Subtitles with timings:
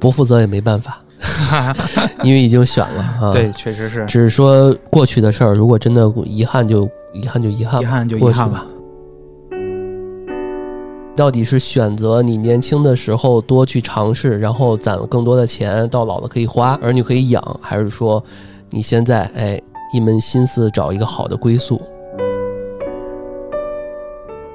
[0.00, 1.02] 不负责也没办法，
[2.22, 3.32] 因为已经选了啊。
[3.32, 4.04] 对，确实是。
[4.06, 8.64] 只是说过去的事儿，如果真的遗憾，就遗憾就遗憾，遗憾就遗憾吧。
[11.16, 18.22] 到底是选择你年轻的时候多去尝试，然后攒更多的钱，到老了可以花，儿女可以养，还是说
[18.70, 19.60] 你现在哎
[19.92, 21.80] 一门心思找一个好的归宿？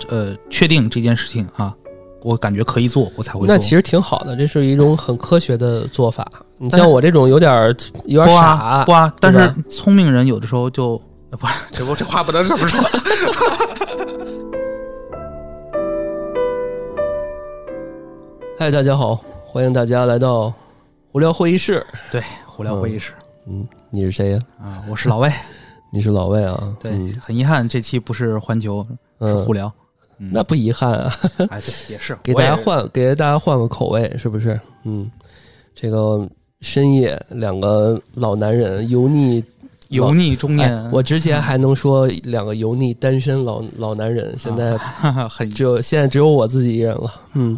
[0.09, 1.75] 呃，确定这件事情啊，
[2.23, 3.47] 我感觉可以做，我才会做。
[3.47, 6.25] 那其实挺好的，这是一种很科学的做法。
[6.57, 10.97] 你像我这种有点有点傻，不啊，但是聪明人有的时候就
[11.31, 12.81] 不，这不这话不能这么说。
[18.57, 20.53] 嗨，大家好，欢迎大家来到
[21.11, 21.85] 胡聊会议室。
[22.09, 23.11] 对，胡聊会议室。
[23.47, 24.39] 嗯，你是谁呀？
[24.61, 25.29] 啊，我是老魏。
[25.91, 26.73] 你是老魏啊？
[26.79, 28.85] 对，很遗憾，这期不是环球，
[29.19, 29.69] 是互聊。
[30.17, 31.13] 那不遗憾啊。
[31.49, 34.59] 哎，对， 也是给大家换，给大家换个口味，是不是？
[34.83, 35.09] 嗯，
[35.75, 36.27] 这个
[36.61, 39.43] 深夜，两个老男人油腻
[39.89, 40.89] 油腻中年。
[40.91, 44.77] 我之前还能说两个油腻单身老老男人，现在
[45.29, 47.13] 很只有现在只有我自己一人了。
[47.33, 47.57] 嗯。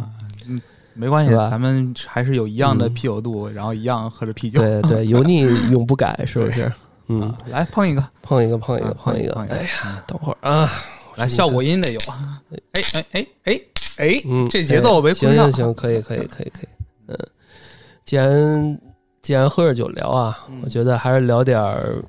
[0.98, 4.58] 没关系，咱们还是有一样的啤酒肚，然后一样喝着啤酒。
[4.58, 6.72] 对对， 油腻永不改，是不是？
[7.08, 9.34] 嗯，来碰一个，碰一个，碰一个，碰一个。
[9.34, 10.72] 哎呀，等会儿啊，
[11.16, 12.00] 来效果音得有。
[12.72, 13.60] 哎哎哎哎
[13.96, 16.68] 哎，这节奏没行行行，可以可以可以可以。
[17.08, 17.18] 嗯，
[18.04, 18.80] 既然
[19.22, 21.58] 既然喝着酒聊啊，我觉得还是聊点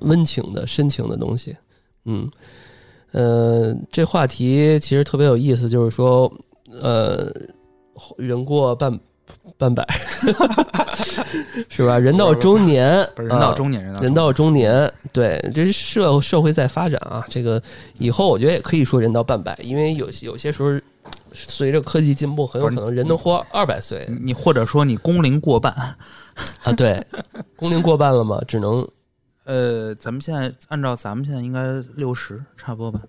[0.02, 1.56] 温情的、深情的东西。
[2.06, 2.30] 嗯
[3.12, 6.32] 呃，这话题其实特别有意思，就是说
[6.82, 7.32] 呃。
[8.16, 8.94] 人过半
[9.58, 9.86] 半百，
[11.70, 11.98] 是吧？
[11.98, 17.26] 人到中年，人到中年，人到中年，对，这社社会在发展啊。
[17.30, 17.62] 这个
[18.00, 20.70] 以后我觉得也可以说人到半百，因为有有些时候
[21.34, 24.08] 随着科技进步，很有可能人能活二百岁。
[24.22, 25.72] 你或者说你工龄过半
[26.64, 26.74] 啊？
[26.76, 27.06] 对，
[27.56, 28.42] 工龄过半了嘛？
[28.48, 28.88] 只能
[29.46, 33.00] 呃，咱们现在按照咱们现在应该六十差不多吧。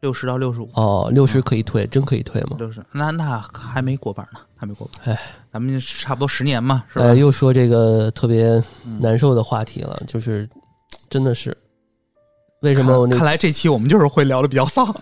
[0.00, 2.56] 六十到六十五哦，六十可以退，真可以退吗？
[2.58, 5.12] 六十，那那还没过半呢，还没过半。
[5.12, 5.20] 哎，
[5.52, 7.14] 咱们差不多十年嘛，是吧？
[7.14, 8.62] 又说这个特别
[9.00, 10.48] 难受的话题了，就是
[11.10, 11.56] 真的是
[12.62, 13.00] 为什么？
[13.00, 14.86] 我看来这期我们就是会聊的比较丧。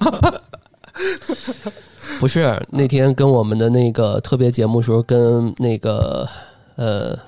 [2.19, 6.27] 不是那天跟我们的那个特别节目时候，跟那个
[6.77, 7.19] 呃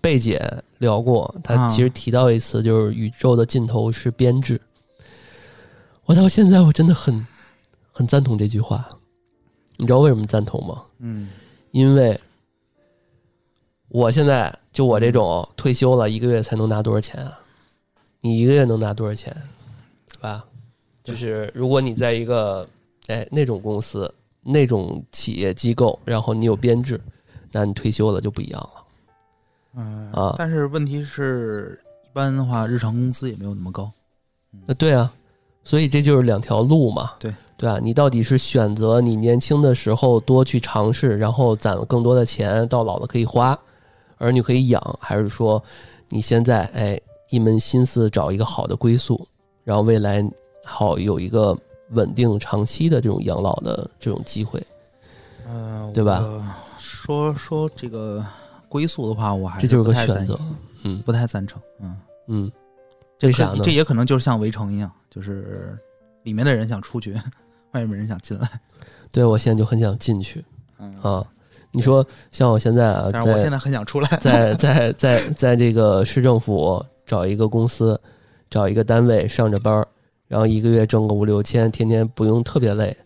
[0.00, 0.40] 贝姐
[0.78, 4.58] 聊过，她其实提到一次，就是宇宙的尽头是编制。
[6.06, 7.26] 我到现在我真的很
[7.90, 8.86] 很赞同这句话，
[9.78, 10.82] 你知道为什么赞同吗？
[10.98, 11.30] 嗯，
[11.70, 12.18] 因为
[13.88, 17.38] 我现在就我这种退休了一个月才能拿多少钱啊？
[18.20, 19.34] 你一个月能拿多少钱，
[20.10, 20.44] 对吧？
[21.02, 22.68] 就是如果你在一个
[23.06, 27.00] 哎那种公司、那种企业机构，然后你有编制，
[27.50, 28.84] 那你退休了就不一样了。
[29.76, 33.90] 嗯啊，但是问题是一般的话，日常工资也没有那么高。
[34.66, 35.10] 那对啊。
[35.64, 43.58] 所以这就是两条路嘛，对对啊，你到底是选择你年轻的时候多去尝试，然后攒了更多的钱，到老了可以花，
[44.18, 45.62] 儿女可以养，还是说
[46.08, 49.18] 你现在哎一门心思找一个好的归宿，
[49.64, 50.22] 然后未来
[50.64, 51.56] 好有一个
[51.90, 54.62] 稳定长期的这种养老的这种机会，
[55.48, 56.22] 嗯，对吧？
[56.78, 58.24] 说说这个
[58.68, 60.38] 归宿的话，我还这就是个选择，
[60.82, 62.52] 嗯，不太赞成，嗯嗯，
[63.18, 63.60] 这啥呢？
[63.62, 64.90] 这也可能就是像围城一样。
[65.14, 65.78] 就是
[66.24, 67.12] 里面的人想出去，
[67.72, 68.48] 外面人想进来。
[69.12, 70.44] 对，我现在就很想进去。
[71.00, 71.24] 啊，
[71.70, 78.00] 你说像我现在啊，但是我现在很想出来， 在在在在这个市政府找一个公司，
[78.50, 79.86] 找一个单位上着班
[80.26, 82.96] 然后一个月挣个五六千，天天不用特别累，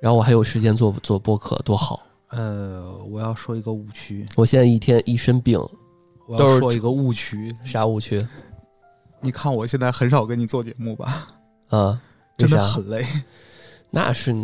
[0.00, 2.00] 然后我还有时间做做播客，多好。
[2.30, 5.58] 呃，我要说一个误区，我现在一天一身病，
[6.36, 8.26] 都是说一个误区，啥误区？
[9.20, 11.26] 你看我现在很少跟你做节目吧？
[11.68, 12.00] 啊，
[12.36, 13.04] 真的很累。
[13.90, 14.34] 那是，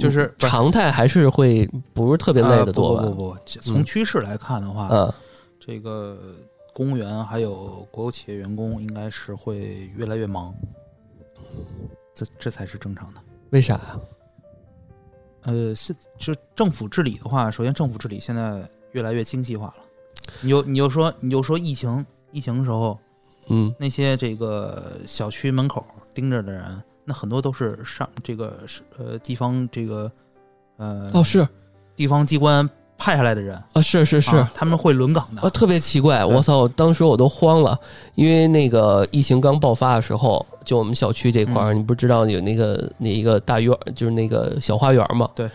[0.00, 3.02] 就是常态还是会不是特别累的多吧？
[3.02, 5.12] 不不不，从趋势来看的话，嗯，
[5.60, 6.18] 这个
[6.72, 10.54] 公务员还有国有企业员工应该是会越来越忙，
[12.14, 13.20] 这这才是正常的。
[13.50, 14.00] 为啥呀？
[15.42, 19.74] 呃，是就政府治理的话，首先政府治理现在越来越精细化了。
[20.40, 22.98] 你就你就说你就说疫情疫情的时候。
[23.50, 26.62] 嗯，那些这个小区门口盯着的人，
[27.04, 30.10] 那很多都是上这个是呃地方这个
[30.78, 31.46] 呃哦是。
[31.96, 32.66] 地方机关
[32.96, 35.42] 派下来的人啊是是是他们会轮岗的。
[35.42, 37.78] 啊特别奇怪我操当时我都慌了，
[38.14, 45.28] 因为那个疫情刚爆发的时候，就我们小区这块儿，你不知道有那个那一个大院，就是那个小花园嘛？
[45.34, 45.50] 对，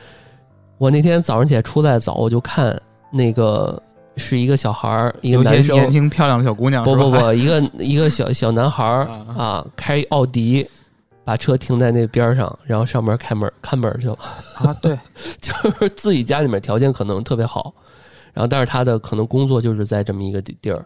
[0.78, 2.80] 我那天早上起来出来早，我就看
[3.12, 3.82] 那个
[4.18, 10.68] 是一个小孩儿，一个男生，年轻漂亮的小姑娘，不不不，一个一个小小男孩儿啊啊，开奥迪，
[11.24, 14.18] 把车停在那边儿上，然后上门开门看门去了。
[14.56, 14.98] 啊，对，
[15.42, 17.74] 就是自己家里面条件可能特别好，
[18.34, 20.86] 然后但是他的可能工作就是在这么一个地地儿，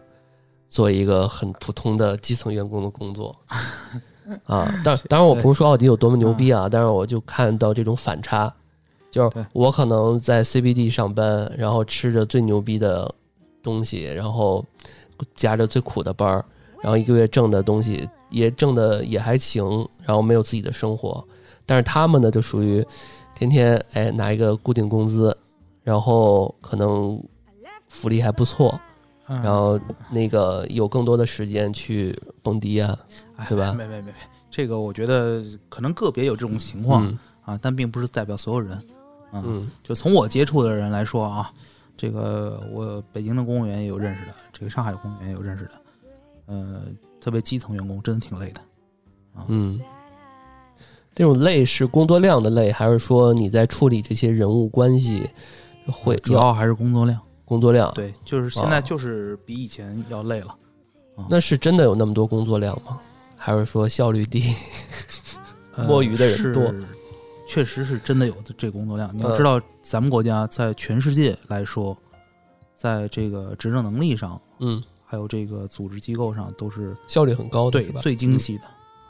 [0.68, 3.34] 做一个很普通的基层员工的工作。
[4.46, 8.52] 啊，但 当然我不是说奥迪有多么牛逼啊，但是我就看到这种反差，
[9.10, 13.12] 就是我可能在 CBD 上班，然后吃着最牛逼的
[13.62, 14.64] 东西，然后
[15.34, 16.44] 加着最苦的班儿，
[16.82, 19.64] 然后一个月挣的东西也挣的也还行，
[20.04, 21.24] 然后没有自己的生活，
[21.66, 22.84] 但是他们呢就属于
[23.34, 25.36] 天天哎拿一个固定工资，
[25.82, 27.22] 然后可能
[27.88, 28.78] 福利还不错，
[29.26, 29.78] 然然后
[30.10, 32.98] 那个有更多的时间去蹦迪啊，
[33.48, 34.12] 对吧没没没没，
[34.50, 38.76] 这个我觉得可能个别有这种情况、嗯啊，但并不是代表所有人。
[39.32, 41.52] 啊，嗯就从我接触的人来说啊，
[42.00, 45.70] 这个我北京的公务员也有认识的，这个上海的公务员也有认识的，
[46.46, 46.84] 呃，
[47.20, 48.60] 特别基层员工真的挺累的。
[49.48, 49.78] 嗯，
[51.14, 55.28] 这种累是工作量的累，还是说你在处理这些人物关系
[55.88, 57.20] 会主要还是工作量。
[57.44, 57.92] 工作量？
[57.92, 60.56] 对，就是现在哦就是比以前要累了。
[61.28, 62.98] 那是真的有那么多工作量吗？
[63.36, 64.54] 还是说效率低？
[65.76, 66.82] 呃 摸鱼的人多是
[67.50, 69.10] 确实是真的有这个工作量。
[69.12, 71.96] 你要嗯知道，咱们国家在全世界来说，
[72.76, 77.82] 在这个执政能力上，嗯，还有这个组织机构上，都是效率很高的？
[77.82, 78.64] 对最精细的，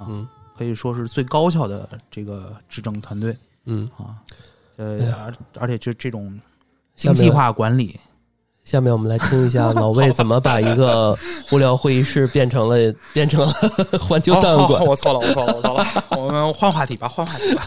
[0.08, 0.26] 嗯
[0.56, 4.16] 可以说是最高效的这个执政团队嗯，啊。
[4.78, 6.40] 哎呃，而而且就这种
[6.96, 8.00] 精细化管理，
[8.64, 11.16] 下面我们来听一下老魏怎么把一个
[11.50, 12.76] 无聊会议室变成了
[13.12, 13.52] 变成了
[13.98, 14.84] 环球档案馆。
[14.84, 15.84] 我错了，我错了，我错了。
[16.10, 17.66] 我们换话题吧，换话题吧。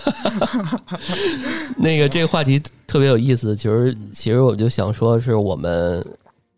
[1.76, 6.06] 那个这个话题特别有意思，其实其实我就想说，是我们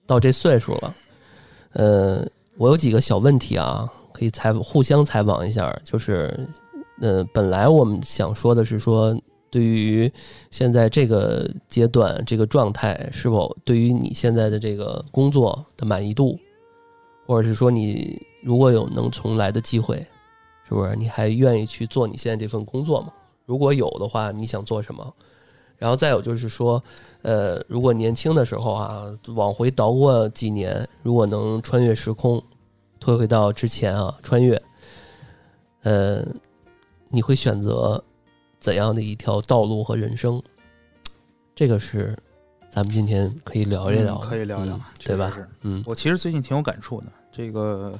[0.05, 0.93] 到这岁数了，
[1.73, 2.23] 呃，
[2.57, 5.75] 我有几个小问题啊，可以采互相采访一下。
[5.83, 6.37] 就是，
[7.01, 9.17] 呃，本来我们想说的是说，
[9.55, 10.11] 对于
[10.51, 16.37] 现在这个阶段这个状态，是否对于你现在的这个工作的满意度，
[17.25, 20.05] 或者是说你如果有能重来的机会，
[20.67, 23.13] 是不是你还愿意去做你现在这份工作吗？
[23.45, 25.13] 如果有的话，你想做什么？
[25.77, 26.83] 然后再有就是说，
[27.21, 29.05] 呃，如果年轻的时候啊，
[29.35, 32.43] 往回倒过几年，如果能穿越时空，
[32.99, 34.61] 退回到之前啊，穿越，
[35.83, 36.25] 呃，
[37.07, 38.03] 你会选择
[38.65, 40.41] 怎样的一条道路和人生？
[41.53, 42.17] 这个是
[42.67, 47.99] 咱们今天可以聊一聊、嗯可以聊聊嗯，对吧是嗯我其实最近挺有感触的，这个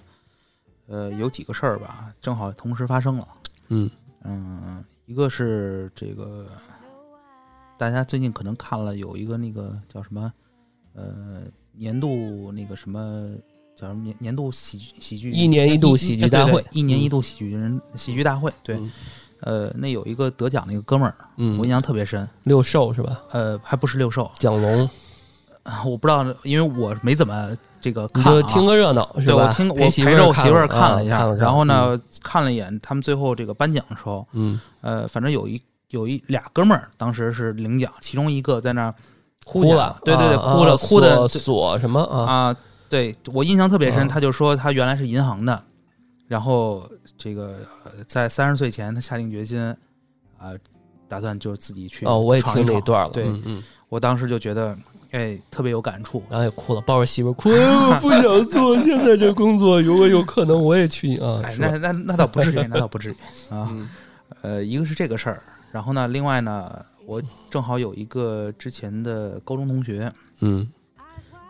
[0.87, 3.27] 呃有几个事儿吧，正好同时发生了。
[3.67, 3.87] 嗯
[4.23, 6.47] 嗯，一个是这个
[7.77, 10.33] 大家最近可能看了有一个那个叫什么
[10.95, 13.35] 呃年度那个什么
[13.75, 18.91] 叫什么年年度喜剧喜剧一年一度喜剧大会一年一嗯度喜剧人喜剧大会对嗯
[19.41, 23.19] 呃那有一个得奖那个哥们儿，嗯我印象特别深，六兽是吧？
[23.31, 24.89] 呃还不是六兽，蒋龙，
[25.85, 27.49] 我不知道，因为我没怎么
[27.81, 29.33] 这个看、啊，就听个热闹是吧？
[29.33, 38.93] 对我听我陪着我媳妇儿看了一下，啊然后，呢、看了一眼他们最后这个颁奖的时候，嗯呃，反正有一有一俩哥们儿当时是领奖，其中一个在那儿
[39.45, 42.25] 哭哭了，对对对，啊哭了，啊哭的锁锁什么啊？
[42.25, 42.55] 啊，
[42.89, 45.61] 对我印象特别深，啊他就说他原来是银行的，
[46.27, 49.61] 然后这个呃在三十岁前他下定决心
[50.37, 50.51] 啊、
[51.07, 54.77] 打算就是自己去哦，我也听那段了，对、嗯嗯，我当时就觉得
[55.11, 63.15] 哎特别有感触，然后也哭了，抱着媳妇哭， 哎我不想做现在这工作，如果有可能我也去啊，哎，那那那倒不至于，那倒不至于
[63.49, 63.69] 啊。
[63.71, 63.89] 嗯。
[64.41, 65.41] 呃，一个是这个事儿，
[65.71, 70.67] 然后呢，另外呢，我正好有一个之前的高中同学，嗯。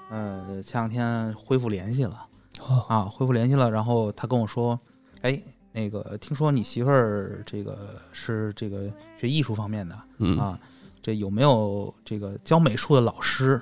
[0.09, 2.25] 呃，前两天恢复联系了
[2.59, 4.79] 好啊，恢复联系了，然后他跟我说，
[5.21, 5.39] 哎，
[5.71, 10.57] 那个听说你媳妇儿这个是这个学艺术方面的嗯啊，
[11.01, 13.61] 这有没有这个教美术的老师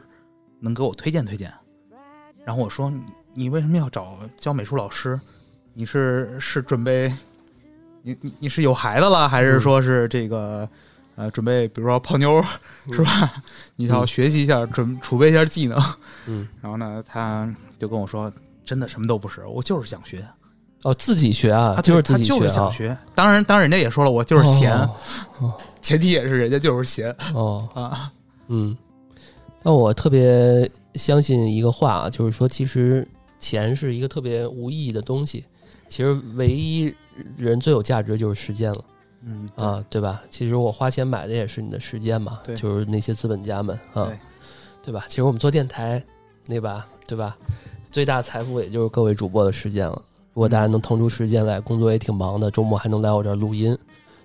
[0.60, 1.52] 能给我推荐推荐？
[2.46, 3.02] 然后我说，你
[3.34, 5.20] 你为什么要找教美术老师？
[5.74, 7.12] 你是是准备，
[8.04, 10.70] 你你你是有孩子了，还是嗯说是这个
[11.16, 12.44] 呃准备，比如说泡妞
[12.92, 13.34] 是吧？
[13.76, 15.82] 你要嗯学习一下，准储备一下技能。
[16.28, 18.32] 嗯然后呢，他就跟我说，
[18.66, 20.26] 真的什么都不是，我就是想学
[20.84, 22.98] 哦，自己学啊，他，就是他就自己学啊，是想学。
[23.16, 24.72] 当然，当然人家也说了，我就是闲，
[25.40, 28.12] 哦前提也是人家就是闲哦，啊。
[28.48, 28.78] 嗯，
[29.62, 33.08] 那我特别相信一个话啊，就是说，其实
[33.40, 35.46] 钱是一个特别无意义的东西，
[35.90, 36.94] 其实唯一
[37.38, 38.86] 人最有价值就是时间了。
[39.26, 40.22] 嗯啊，对吧？
[40.30, 44.20] 其实我花钱买的也是你的时间嘛，对就是那些资本家们啊对，
[44.84, 45.06] 对吧？
[45.08, 46.04] 其实我们做电台，
[46.46, 46.86] 对吧？
[47.08, 47.38] 对吧？
[47.94, 50.02] 最大财富也就是各位主播的时间了。
[50.34, 53.78] 如果大家能腾出时间来，工作也挺忙的，周末还能来我这儿录音，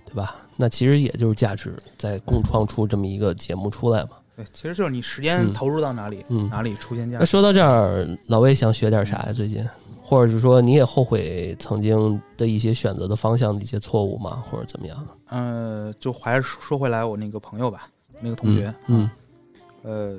[0.06, 0.36] 对吧？
[0.56, 4.12] 那其实也就是价值，在共创出这么一个节目出来嘛。
[4.34, 7.20] 对，其实就是你时间嗯投入到哪里，嗯，哪里出现价值。
[7.20, 9.34] 那说到这儿，老魏想学点啥呀？
[9.34, 9.62] 最近，
[10.02, 14.42] 或者是说你也后悔曾经的一些选择的方向的一些错误吗？
[14.50, 15.06] 或者怎么样？
[15.28, 17.86] 呃，就还是说回来，我那个朋友吧，
[18.18, 19.10] 那个同学，嗯
[19.82, 20.16] 呃，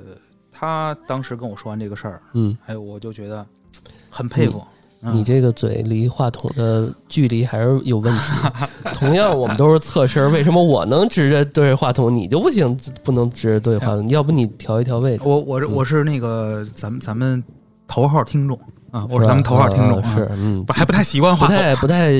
[0.60, 3.46] 他当时跟我说完这个事儿，嗯，哎，我就觉得
[4.10, 4.62] 很佩服。
[5.02, 5.16] 嗯。
[5.16, 8.20] 你这个嘴离话筒的距离还是有问题。
[8.92, 14.06] 同样，我们都是侧身，为什么我能直着对着话筒，你就不行，不能直着对话筒？
[14.10, 15.22] 要不你调一调位置？
[15.24, 15.72] 我我是嗯。
[15.72, 17.42] 我是那个咱们咱们
[17.88, 18.54] 头号听众
[18.90, 22.10] 啊，我是咱们头号听众，是嗯，不还不太习惯话筒，不太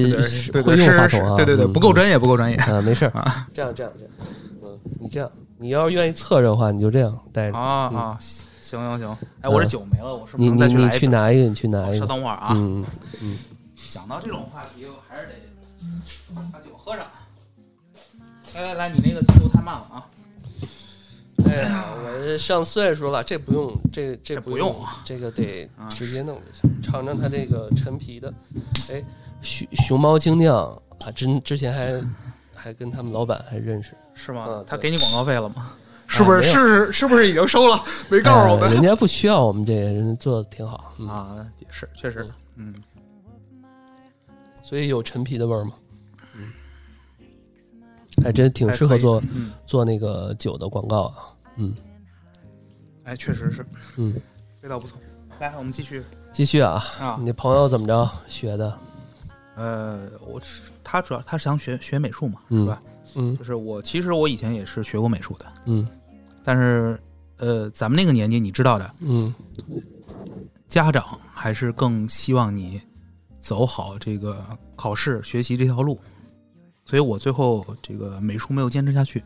[0.52, 2.56] 不太会用话筒啊，对对对，嗯不够专业，不够专业。
[2.56, 3.10] 啊，没事儿。
[3.10, 4.14] 啊，这样这样这样，
[4.62, 5.30] 嗯，你这样，
[5.60, 7.58] 你要是愿意侧着的话，你就这样带着。
[7.58, 8.18] 啊啊，
[8.62, 11.00] 行行行，哎，我这酒没了，我是不是你你来一瓶？
[11.00, 12.06] 去拿一个，你去拿一个稍。
[12.06, 12.82] 等会儿啊，嗯
[13.20, 13.36] 嗯，
[13.90, 15.32] 讲到这种话题，我还是得
[16.50, 17.04] 把酒喝上。
[18.54, 20.06] 来来来，你那个进度太慢了啊！
[21.44, 26.82] 哎呀，我这上岁数了，这不用，这这这不不用啊这个得 啊直接弄就行。
[26.82, 28.32] 尝尝它这个陈皮的，
[28.90, 29.04] 哎，
[29.42, 30.66] 熊熊猫精酿
[31.04, 32.02] 啊，之之前还
[32.54, 34.64] 还跟他们老板还认识，是吗嗯？
[34.68, 35.72] 他给你广告费了吗？
[36.06, 36.40] 是不是？
[36.40, 37.80] 没有是是不是已经收了？
[38.08, 41.46] 没告诉我们哎人家不需要我们这个人做的挺好，嗯，啊？
[41.60, 42.74] 也是，确实，嗯，
[44.62, 45.72] 所以有陈皮的味儿吗，
[46.34, 46.52] 嗯，
[48.22, 51.14] 还真挺适合做嗯，做那个酒的广告啊，
[51.56, 51.74] 嗯
[53.04, 53.64] 哎，确实是，
[53.96, 54.14] 嗯，
[54.62, 54.98] 味道不错。
[55.38, 57.16] 来，我们继续继续啊，啊。
[57.20, 58.76] 你朋友怎么着学的？
[59.56, 62.82] 呃，我是他主要他是想学学美术嘛，嗯是吧？
[62.84, 65.86] 嗯就是我其实我以前也是学过美术的，嗯。
[66.42, 66.98] 但是
[67.36, 69.34] 呃，咱们那个年纪你知道的，嗯。
[70.68, 72.80] 家长还是更希望你
[73.40, 74.44] 走好这个
[74.76, 75.98] 考试学习这条路，
[76.84, 79.22] 所以我最后这个美术没有坚持下去，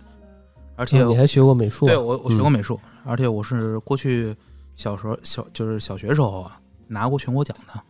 [0.76, 1.88] 而且哦你还学过美术啊？
[1.88, 2.52] 对我我学过嗯。
[2.52, 4.34] 美术，而且我是过去
[4.76, 7.80] 小时候小就是小学时候啊拿过全国奖的，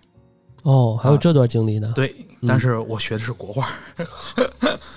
[0.65, 1.19] 哦，还有啊。
[1.19, 1.93] 这段经历呢。
[1.95, 2.49] 对，嗯。
[2.49, 3.69] 但是我学的是国画，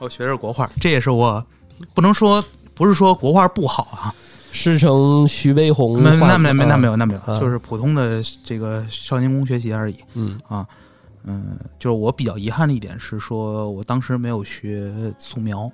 [0.00, 1.44] 我学的是国画，这也是我
[1.94, 2.42] 不能说
[2.74, 4.14] 不是说国画不好啊，
[4.50, 9.96] 师承徐悲鸿那没没那没有，那没有，啊就是普通的这个少年宫学习而已。
[10.14, 10.40] 嗯
[11.22, 15.70] 嗯，就是我比较遗憾的一点是说，我当时没有学素描，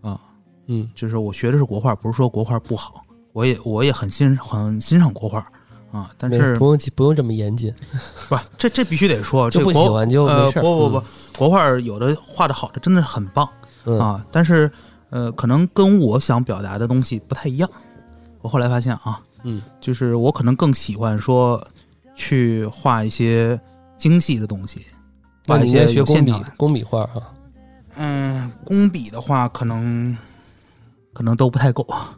[0.00, 0.20] 啊，
[0.66, 5.46] 嗯就是我学的是国画，不是说国画不好，我也我也很欣很欣赏国画
[5.92, 7.72] 啊，但是不用不用这么严谨，
[8.28, 10.62] 不这这必须得说，就不喜欢就呃没事儿。
[10.62, 11.04] 不不不，
[11.38, 13.48] 国画有的画的好的真的是很棒
[14.00, 14.70] 啊，但是
[15.10, 17.70] 呃，可能跟我想表达的东西不太一样。
[18.40, 21.62] 我后来发现啊，嗯就是我可能更喜欢说
[22.14, 23.60] 去画一些
[23.96, 24.86] 精细的东西，
[25.46, 26.34] 画一些工笔。
[26.56, 27.20] 工笔画啊。
[27.96, 30.16] 嗯，工笔的话，可能
[31.12, 31.82] 可能都不太够。
[31.84, 32.16] 啊，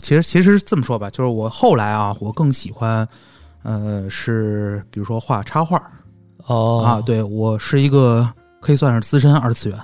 [0.00, 3.06] 其实其实这么说吧，就是我后来啊，我更喜欢，
[3.62, 5.80] 呃，是比如说画插画、
[6.46, 8.28] 哦啊，对我是一个
[8.60, 9.78] 可以算是资深二次元，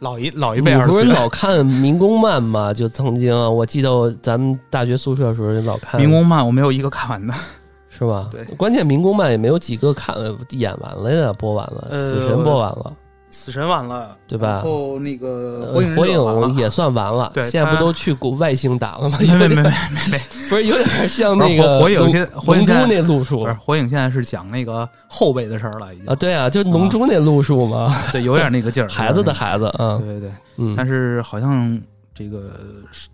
[0.00, 1.06] 老一老一辈二次元。
[1.06, 2.72] 不是老看民工漫吗？
[2.74, 7.32] 就曾经啊，我记得咱们大学宿舍的时候老看民工漫我没有一个看完的，
[7.88, 8.28] 是吧？
[8.30, 10.16] 对关键民工漫也没有几个看
[10.50, 12.92] 演完了呀，播完了，呃死神播完了，
[13.30, 19.16] 死神完了，对吧然后那个呃火影火影也算完了，对现在不都去国外星打了吗？
[19.20, 19.62] 没没没没
[20.10, 20.20] 没，
[20.50, 26.14] 不是有点像那个龙火火影现火影那路数不是火影现在是讲那个后辈的事儿了，已经啊？
[26.16, 31.80] 对啊，就龙珠那路数嘛， 对，有点那个劲儿， 孩子的孩子啊，对对对，嗯，但是好像
[32.12, 32.50] 这个
[32.90, 33.08] 是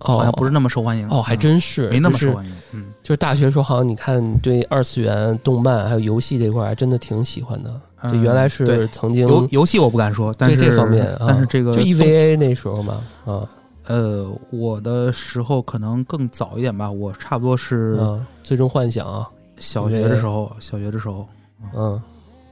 [0.00, 7.80] 哦好像不是那么受欢迎哦，还嗯真是没那么受欢迎，嗯，就是大学时候，好像你看对二次元动漫还有游戏这块儿，还真的挺喜欢的。
[8.04, 13.48] 就嗯原来是对曾经游游戏我不敢说，但是这方面，啊但是这个就 EVA 那时候嘛，啊
[13.86, 19.28] 呃，我的时候可能更早一点吧，我差不多是啊，最终幻想啊，
[19.58, 21.26] 小学的时候，小学的时候，
[21.74, 22.00] 嗯，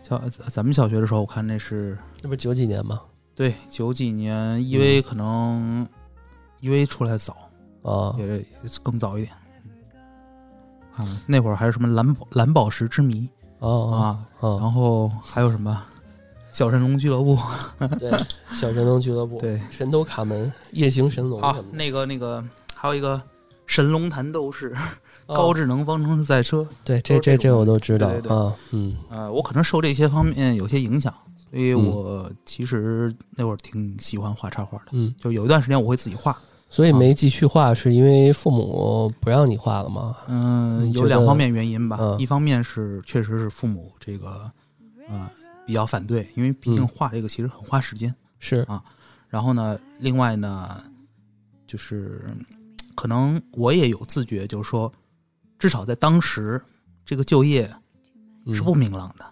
[0.02, 3.00] 小咱们小学的时候，我看那是那不是九几年吗？
[3.34, 5.86] 对九几年嗯 EV 可能
[6.62, 7.36] EVA 出来早，
[7.82, 8.44] 啊，也也
[8.82, 9.32] 更早一点。
[10.96, 14.58] 啊，那会儿还有什么蓝宝蓝宝石之谜哦啊，哦。
[14.60, 15.82] 然后还有什么？
[16.52, 18.10] 小神龙俱乐部，哦， 对，
[18.50, 19.60] 小神龙俱乐部，对。
[19.70, 22.42] 神偷卡门、夜行神龙啊那个那个
[22.74, 23.20] 还有一个
[23.66, 24.74] 神龙弹斗士，
[25.26, 25.36] 哦。
[25.36, 26.66] 高智能方程式赛车。
[26.82, 28.96] 对，这这这这我都知道啊，嗯。
[29.10, 31.12] 呃，我可能受这些方面有些影响，
[31.50, 31.90] 所以嗯。
[31.90, 34.84] 我其实那会儿挺喜欢画插画的。
[34.92, 35.14] 嗯。
[35.22, 36.34] 就有一段时间我会自己画，
[36.68, 40.16] 所以没继续画，是因为父母不让你画了吗？
[40.28, 41.96] 嗯，有两方面原因吧。
[42.00, 44.50] 嗯一方面是确实是父母这个
[45.08, 45.30] 啊、
[45.64, 48.14] 比较反对，因为毕竟嗯画这个其实很花时间。
[48.38, 48.82] 是啊，
[49.28, 50.82] 然后呢，另外呢，
[51.66, 52.44] 就是嗯
[52.94, 54.92] 可能我也有自觉，就是说，
[55.58, 56.60] 至少在当时
[57.04, 57.68] 这个就业
[58.48, 59.24] 是嗯不明朗的。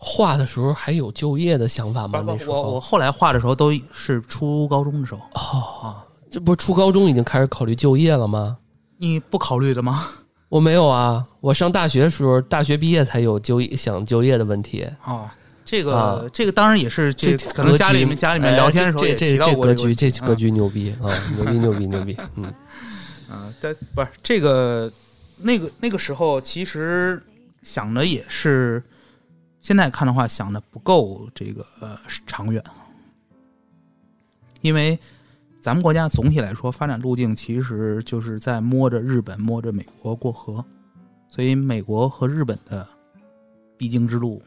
[0.00, 2.22] 画的时候还有就业的想法吗？
[2.24, 5.96] 那时我我后来画的时候都是初高中的时候，哦，
[6.30, 8.56] 这不是初高中已经开始考虑就业了吗？
[8.96, 10.08] 你不考虑的吗？
[10.48, 14.88] 我没有啊，我上大学的时候，大学毕业才有就业想就业的问题。
[15.04, 15.28] 哦，
[15.64, 22.44] 这个、啊这个当然也是这这可能家里面家里面聊天的时候哎也提到这格局，这格局牛逼啊，牛逼牛逼牛逼， 嗯
[23.28, 24.90] 啊，但不是这个
[25.36, 27.22] 那个那个时候，其实
[27.62, 28.82] 想的也是，
[29.60, 32.62] 现在看的话，想的不够这个呃长远，
[34.60, 34.98] 因为
[35.60, 40.64] 咱们国家总体来说发展路径其实就是在摸着日本、摸着美国过河，
[41.28, 42.86] 所以美国和日本的
[43.76, 44.40] 必经之路，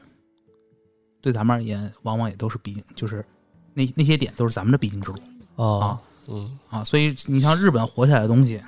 [1.22, 3.24] 对咱们而言，往往也都是必经，就是
[3.74, 5.18] 那那些点都是咱们的必经之路。
[5.56, 8.60] 哦，嗯，啊，所以你像日本活下来的东西，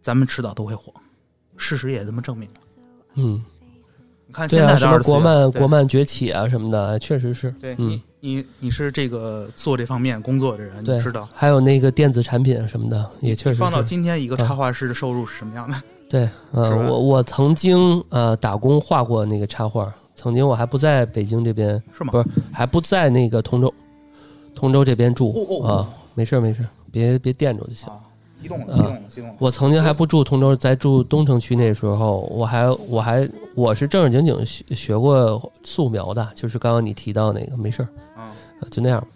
[0.00, 0.94] 咱们迟早都会火，
[1.56, 2.60] 事实也这么证明了。
[3.14, 3.44] 嗯，
[4.30, 7.50] 你看现在的什么国漫国漫崛起啊什么的，确实是。
[7.50, 11.28] 嗯对你，你你是这个做这方面工作的人，知道。
[11.34, 13.82] 还有那个电子产品什么的，也确实放到。
[13.82, 15.76] 今天，一个啊插画师的收入是什么样的？
[16.08, 22.12] 对，呃，我我曾经呃打工画过那个插画，曾经我还不在北京这边，是吗？
[22.12, 23.74] 不是还不在那个通州，
[24.54, 27.88] 通州这边住哦哦啊，没事没事，别别惦着就行。
[27.88, 27.98] 啊，
[28.40, 29.36] 激动了，啊激动了，激动了。
[29.38, 37.88] 我曾经还不住通州，在住东城区那时候，我还我还我是正儿经经学学过素描的，就是刚刚你提到那个，没事儿，
[38.20, 39.06] 啊，呃就那样。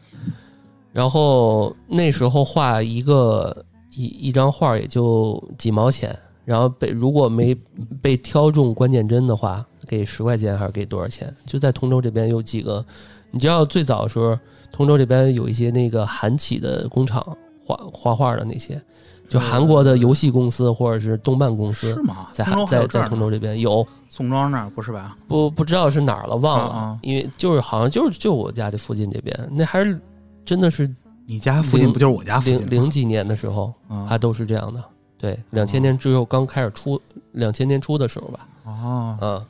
[0.92, 3.64] 然后那时候画一个
[3.96, 7.52] 一一张画也就几毛钱，然后被如果没
[8.00, 11.34] 被挑中关键帧的话，给十块钱还是给多少钱？
[11.46, 12.84] 就在通州这边有几个，
[13.32, 14.38] 你知道最早的时候，
[14.70, 18.80] 通州这边有一些那个韩企的工厂画画画的那些，
[19.28, 22.28] 就韩国的游戏公司或者是动漫公司是，吗？
[22.32, 25.16] 在在在通州这边有，宋庄那儿不是吧？
[25.26, 29.98] 不不知道是哪儿了，忘了，因为就是好像就是就我家这附近这边，那还是
[30.44, 30.88] 真的是
[31.26, 32.58] 你家附近不就是我家附近？
[32.68, 34.06] 零零几年的时候，啊。
[34.06, 34.82] 还都是这样的。
[35.16, 37.00] 对，两千年之后刚开始出，
[37.32, 39.46] 两千年初的时候吧，哦，嗯，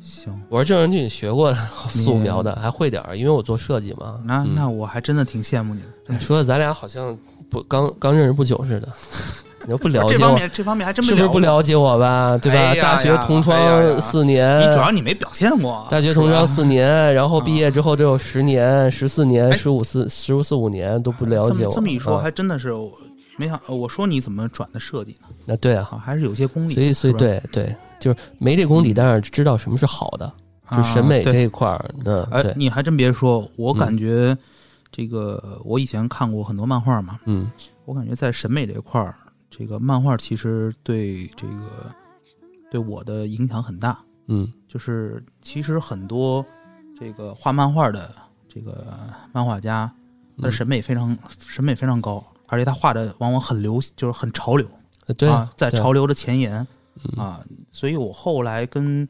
[0.00, 1.54] 行，我是正儿八经学过
[1.88, 4.18] 素描的，还会点儿，因为我做设计嘛。
[4.24, 4.54] 那嗯。
[4.54, 6.18] 那我还真的挺羡慕你的。
[6.18, 7.16] 说的咱俩好像
[7.52, 8.88] 不刚刚认识不久似的，
[9.66, 12.26] 你要不了解我，这方面这方面还真是不是不了了解我吧？
[12.38, 12.58] 对吧？
[12.58, 14.66] 哎大学同窗四年，过？
[14.66, 15.86] 你主要你没表现过。
[15.90, 21.70] 大学同窗四年，然后毕业之后只有十年、十四年、哎十五四、十五四五年都不了解我。
[21.72, 22.90] 这么一说，啊还真的是我
[23.36, 25.28] 没想，我说你怎么转的设计呢？
[25.44, 26.74] 那对啊，啊，还是有些功底。
[26.74, 30.32] 所以所以，对对，就是没这功底，但是知道什么是好的，
[30.70, 34.36] 就啊审美这一块儿，嗯，哎对，，你还真别说，我嗯感觉
[34.92, 37.50] 这个我以前看过很多漫画嘛，嗯。
[37.84, 39.16] 我感觉在审美这块儿，
[39.50, 41.92] 这个漫画其实对这个
[42.70, 43.98] 对我的影响很大。
[44.26, 44.52] 嗯。
[44.68, 46.46] 就是其实很多
[46.96, 48.14] 这个画漫画的
[48.48, 48.96] 这个
[49.32, 49.92] 漫画家，
[50.40, 54.64] 他审美非常、审美非常高，而且他画的往往很流，就是很潮流。
[55.06, 56.64] 呃对啊，在潮流的前沿。
[57.02, 57.24] 嗯。
[57.24, 57.42] 啊。
[57.72, 59.08] 所以我后来跟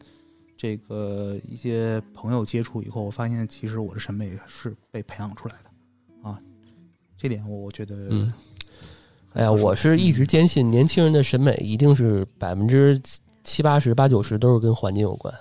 [0.57, 5.69] 这个一些朋友接触以后，我发现其实我的审美是被培养出来的。
[5.69, 5.72] 啊。
[7.23, 8.33] 这点我我觉得，嗯，
[9.35, 13.01] 哎呀，我是一直坚信年轻人的审美一定是百分之
[13.45, 15.33] 七八十、八九十都是跟环境有关，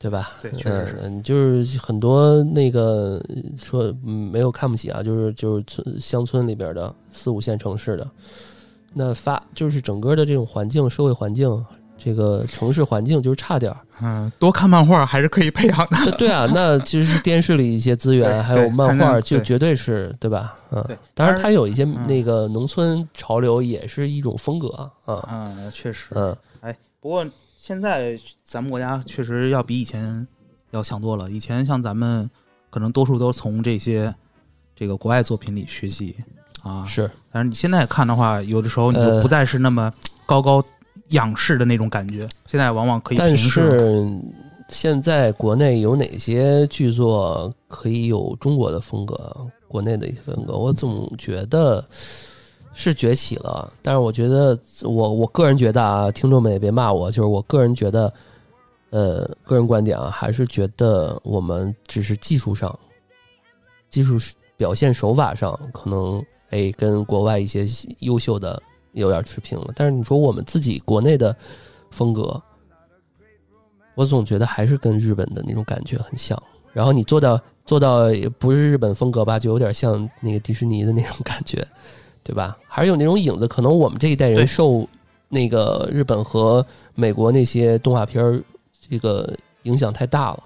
[0.00, 0.32] 对吧？
[0.42, 3.24] 对确实是嗯，就是很多那个
[3.56, 8.10] 说嗯没有看不起啊，就是就是村乡村里边的四五线城市的，
[8.92, 11.64] 那发就是整个的这种环境、社会环境。
[11.98, 15.96] 这个城市环境就是差点儿，嗯，多看漫画还是可以培养的。
[16.04, 20.56] 对对啊，那其实是电视里一些资源，还有漫画，就绝对是对吧？
[20.70, 24.68] 嗯，对，当然它有一些嗯那个农村潮流，也是一种风格
[25.06, 30.26] 啊，嗯，确实，嗯哎不过现在咱们国家确实要比以前
[30.72, 31.30] 要强多了。
[31.30, 32.28] 以前像咱们
[32.68, 34.14] 可能多数都是从这些
[34.74, 36.14] 这个国外作品里学习
[36.62, 39.92] 啊，是，但是你现在看的话，有的时候你就呃不再是那么
[40.26, 40.62] 高高
[41.10, 43.70] 仰视的那种感觉，现在往往可以但平视。
[43.70, 44.22] 是
[44.68, 49.34] 现在国内有哪些剧作可以有中国的风格？
[49.68, 51.84] 国内的一些风格，我总觉得
[52.72, 53.70] 是崛起了。
[53.82, 58.12] 但是我觉得，我我个人觉得啊，听众们也别骂我，就是我个人觉得，
[58.90, 62.78] 呃，个人观点啊，还是觉得我们只是技术上，
[63.90, 64.18] 技术
[64.56, 67.66] 表现手法上可能哎跟国外一些
[67.98, 68.62] 优秀的
[68.96, 71.34] 有点持平了，但是你说我们自己国内的
[71.90, 72.42] 风格，
[73.94, 76.40] 我总觉得还是跟日本的那种感觉很像。
[76.72, 81.66] 然后你做到做到也不是日本风格吧，就有点像那个迪士尼的那种感觉，
[82.22, 82.56] 对吧？
[82.66, 83.46] 还是有那种影子。
[83.48, 84.86] 可能我们这一代人受
[85.28, 88.42] 那个日本和美国那些动画片儿
[88.88, 90.42] 这个影响太大了。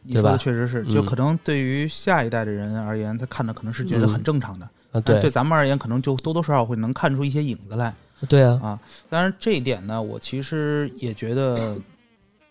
[0.00, 4.66] 你说的对吧确实是，嗯就可能对于下一代的人而言，他看的可能是觉得嗯很正常的，
[4.98, 7.94] 啊，对对咱们而言，可能就多多少少会能看出一些影子来。
[8.28, 8.76] 对啊，
[9.08, 11.80] 当然，这一点呢，我其实也觉得，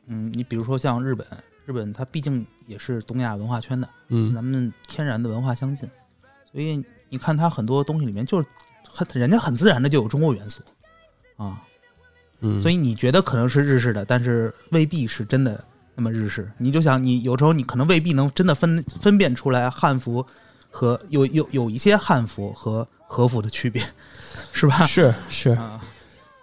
[0.07, 1.27] 嗯，你比如说像日本，
[1.65, 5.89] 日本它毕竟也是东亚文化圈的，嗯咱们天然的文化相近，
[6.53, 8.47] 所以你看它很多东西里面就是
[8.87, 10.61] 很人家很自然的就有中国元素
[11.35, 11.61] 啊，
[12.39, 15.61] 嗯，所以你觉得可能是日式的，但是未必是真的
[15.95, 16.49] 那么日式。
[16.57, 20.25] 你就想，你有时候你可能未必能真的分分辨出来汉服
[20.69, 23.81] 和有有有一些汉服和和服的区别，
[24.51, 24.85] 是吧？
[24.85, 25.81] 是是，啊，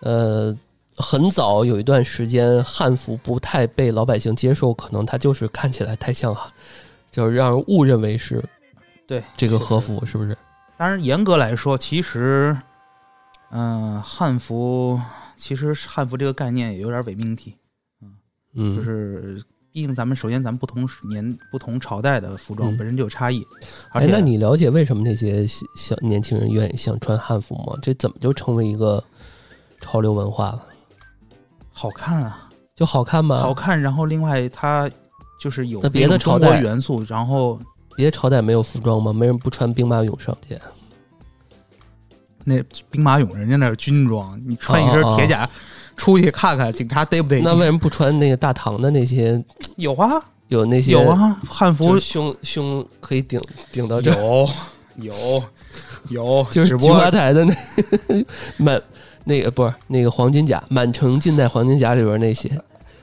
[0.00, 0.56] 呃，
[0.96, 6.52] 很早有一段时间，汉服不太被老百姓接受，可能它就是看起来太像了，
[7.10, 8.42] 就是让人误认为是
[9.06, 10.36] 对这个和服，是不是？
[10.76, 12.56] 当然严格来说，其实，
[13.50, 15.00] 嗯、汉服
[15.36, 17.56] 其实汉服这个概念也有点伪命题，
[18.54, 19.42] 嗯，就是。
[19.74, 23.44] 毕竟咱们首先咱们不同年不同朝代的服装嗯本身就有差异，
[23.90, 27.76] 而哎，且那你了解为什么那些小小年轻人愿意想穿汉服吗？
[27.82, 29.02] 这怎么就成为一个
[29.80, 30.64] 潮流文化了？
[31.72, 33.40] 好看啊，就好看吗？
[33.40, 33.82] 好看。
[33.82, 34.88] 然后另外它
[35.40, 37.58] 就是有那别的朝代元素，然后
[37.96, 39.12] 别的朝代没有服装吗？
[39.12, 40.56] 没人不穿兵马俑上街。
[42.44, 45.50] 那兵马俑人家那是军装，你穿一身哦哦哦铁甲
[45.96, 47.42] 出去看看，警察逮不逮你？
[47.42, 49.42] 那为什么不穿那个大唐的那些
[49.76, 50.10] 有啊
[50.48, 53.40] 有那些有，啊，汉服胸胸可以顶
[53.72, 54.48] 顶到这儿，有
[54.96, 55.44] 有
[56.10, 57.54] 有，就是菊花台的那
[58.58, 58.80] 满
[59.24, 62.50] 那个不是那个黄金甲，满城尽带黄金甲里边那些，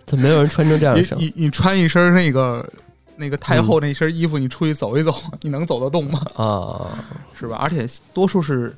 [0.05, 1.25] 怎么没有人穿成这样你？
[1.25, 2.67] 你你穿一身那个
[3.15, 6.21] 那个太后那身衣服，你出去走一走，你能走得动吗？
[6.35, 6.91] 啊，
[7.37, 7.57] 是吧？
[7.57, 8.75] 而且多数是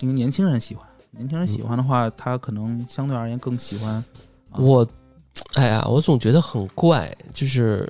[0.00, 3.94] 因为年轻人喜欢，年轻人喜欢的话，他可能相对而言更喜欢。
[4.50, 4.86] 啊我，
[5.54, 7.88] 哎呀，我总觉得很怪，就是。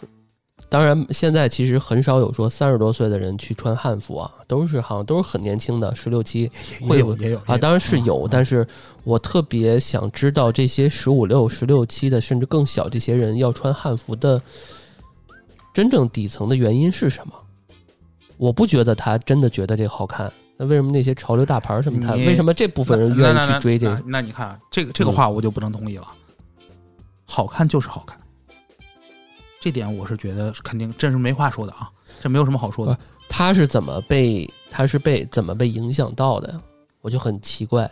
[0.69, 6.51] 当然，现在其实很少有说三十多岁的人去穿汉服啊，都是好像都是很年轻的，十六七
[6.89, 8.69] 会有啊，当然是有，但是是
[9.05, 14.41] 我特别想知道这些十五六、十六七的，甚至更小这些人要穿汉服的
[15.75, 17.35] 真正底层的原因是什么？
[18.39, 23.95] 我不觉得他真的觉得这个好看，那为什么那些潮流大牌儿什么他为什么这部分人愿意去追这个？
[23.95, 26.07] 那那你看啊这个这个嗯话我就不能同意了。
[27.25, 28.21] 好看就是好看，
[29.59, 32.99] 这点我是觉得肯定这是没话说的啊，这没有什么好说的。
[33.29, 36.61] 他是怎么被他是被怎么被影响到的？
[37.01, 37.91] 我就很奇怪，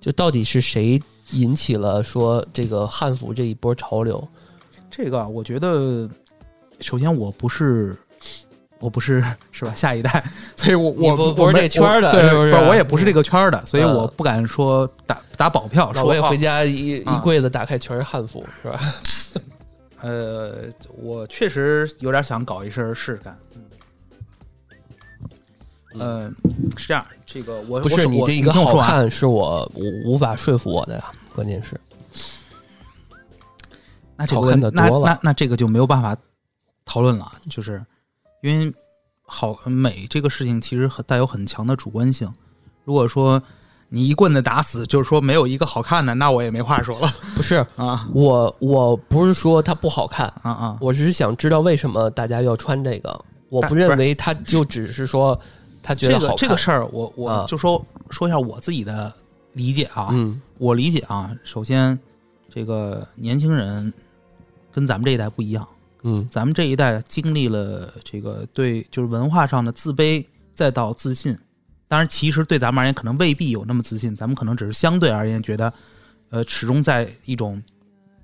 [0.00, 4.26] 就到底是谁引起了说这个汉服这一波潮流？
[4.90, 6.10] 这个啊我觉得，
[6.80, 7.96] 首先我不是。
[8.80, 9.72] 我不是是吧？
[9.74, 10.22] 下一代，
[10.56, 18.80] 所以我我我不不是这圈儿的对，不是我也不是这个圈儿的，所以嗯我不敢说打打保票，说回家一啊一柜子打开全是汉服，是吧？
[20.02, 20.64] 呃，
[21.02, 23.38] 我确实有点想搞一身试试看。
[25.96, 26.34] 嗯，
[26.76, 31.04] 是这样，这个我不是你这一个好看，是我无无法说服我的呀。
[31.34, 31.80] 关键是，
[34.16, 36.16] 那这个那那那这个就没有办法
[36.84, 37.82] 讨论了，就是
[38.44, 38.70] 因为
[39.22, 42.30] 好美这个事情其实很带有很强的主观性。
[42.84, 43.42] 如果说
[43.88, 50.78] 你一棍子打死，就是说没有一个好看的，那我也没话说了不是啊我，我不是说它不好看，啊啊！
[50.78, 53.18] 我只是想知道为什么大家要穿这个。
[53.48, 55.38] 我不认为他就只是说
[55.82, 56.46] 他觉得这个好看。
[56.46, 59.10] 这个事儿，我我啊就说说一下我自己的
[59.54, 60.08] 理解啊。
[60.10, 61.98] 嗯我理解啊，首先
[62.52, 63.90] 这个年轻人
[64.70, 65.66] 跟咱们这一代不一样。
[66.04, 71.36] 嗯咱们这一代经历了这个对就是文化上的自卑，再到自信。
[71.88, 75.72] 当然，其实对咱们而言，可能未必有那么自信，咱们可能只是相对而言觉得，
[76.30, 77.62] 呃，始终在一种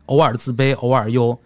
[0.06, 1.38] 偶尔自卑，偶尔又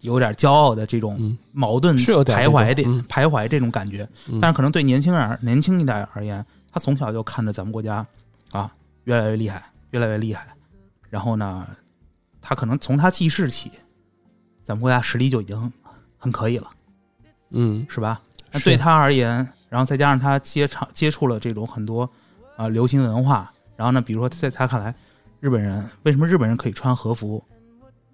[0.00, 4.08] 有点骄傲的这种嗯矛盾是徘徊的嗯徘徊这种感觉。
[4.28, 8.06] 嗯但是可能对年轻人而年轻一代而言，他从小就看着咱们国家
[8.52, 8.72] 啊
[9.04, 10.46] 越来越厉害，越来越厉害。
[11.10, 11.66] 然后呢，
[12.40, 13.72] 他可能从他记事起，
[14.68, 15.72] 咱们国家实力就已经
[16.18, 16.68] 很可以了，
[17.52, 18.20] 嗯是吧？
[18.52, 19.36] 那是对他而言，
[19.70, 22.06] 然后再加上他接场接触了这种很多
[22.54, 24.94] 啊、流行文化，然后呢，比如说在他看来，
[25.40, 27.42] 日本人为什么日本人可以穿和服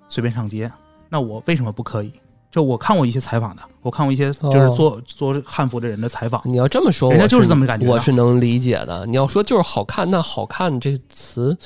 [0.08, 0.70] 随便上街？
[1.08, 2.12] 那我为什么不可以？
[2.52, 6.40] 就我看过一些采访的，我看过一些就是做、做汉服的人的采访。
[6.44, 9.04] 你要这么说，人家就是这么感觉，我是能理解的。
[9.06, 11.58] 你要说就是好看，那好看这词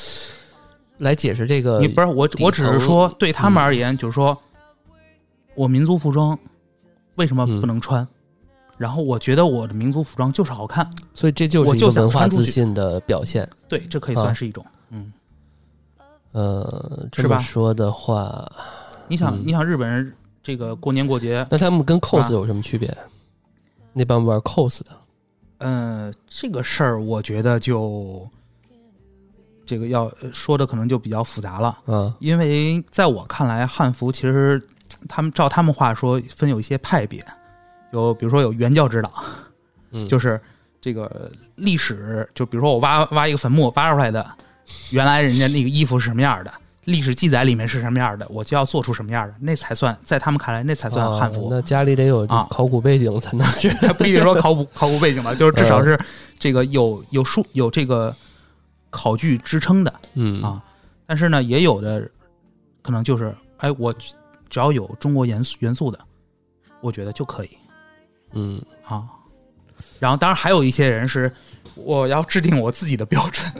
[0.96, 4.36] 来解释这个，你不是我，我只是说对他们而言，就是说
[5.58, 6.38] 我民族服装
[7.16, 8.06] 为什么不能穿？
[8.76, 13.48] 然后我觉得我的民族服装就是好看，所以这就是一个文化自信的表现。
[13.68, 15.12] 对，这可以算是一种，嗯，
[16.30, 18.48] 呃，这么说的话，
[19.08, 20.14] 你想，你想日本人。
[20.40, 22.96] 这个过年过节，那他们跟 cos 有什么区别？
[23.92, 24.86] 那帮玩 cos 的，
[25.58, 28.26] 嗯，这个事儿我觉得就
[29.66, 34.62] 这个要说的可能就比较复杂了，嗯，因为在我看来，汉服其实
[35.08, 37.24] 他们照他们话说，分有一些派别，
[37.92, 39.12] 有比如说有原教指导，
[39.90, 40.40] 嗯，就是
[40.80, 44.26] 这个历史，就比如说我挖挖一个坟墓挖出来的，
[44.90, 46.52] 原来人家那个衣服是什么样的。
[46.84, 51.48] 历史记载里面是什么样的，我就要做出什么样的，那才算在他们看来那才算汉服。
[51.50, 56.00] 那家里得有考古背景才能知， 不一定说考古考古背景吧，就是至少是
[56.38, 58.16] 这个有有书有这个
[58.88, 60.62] 考据支撑的，嗯啊。
[61.04, 62.08] 但是呢，也有的
[62.80, 63.94] 可能就是，哎，我
[64.48, 65.98] 只要有中国元素元素的，
[66.80, 67.50] 我觉得就可以，
[68.32, 69.04] 嗯啊。
[69.98, 71.30] 然后当然还有一些人是，
[71.74, 73.50] 我要制定我自己的标准，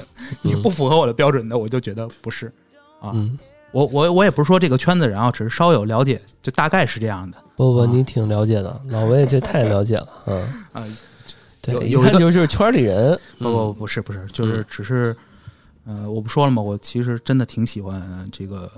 [0.43, 2.53] 你不符合我的标准的，我就觉得不是。
[3.01, 3.13] 啊，
[3.71, 7.39] 我我我也不是说这个圈子人啊，只是稍有了解，就大概是这样的。
[7.55, 10.85] 不不，你挺了解的，老魏这太了解了， 嗯啊，
[11.61, 13.19] 对，有个就是圈里人。
[13.39, 15.17] 不不不是不是，就是只是，
[15.85, 16.61] 呃，我不说了吗？
[16.61, 18.69] 我其实真的挺喜欢这个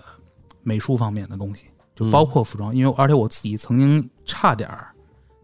[0.62, 1.66] 美术方面的东西，
[2.00, 4.88] 就包括服装，因为而且我自己曾经差点儿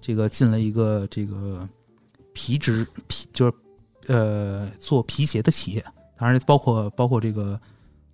[0.00, 1.68] 这个进了一个这个
[2.32, 3.52] 皮质皮，就是
[4.06, 5.84] 呃做皮鞋的企业，
[6.16, 7.60] 当然包括包括这个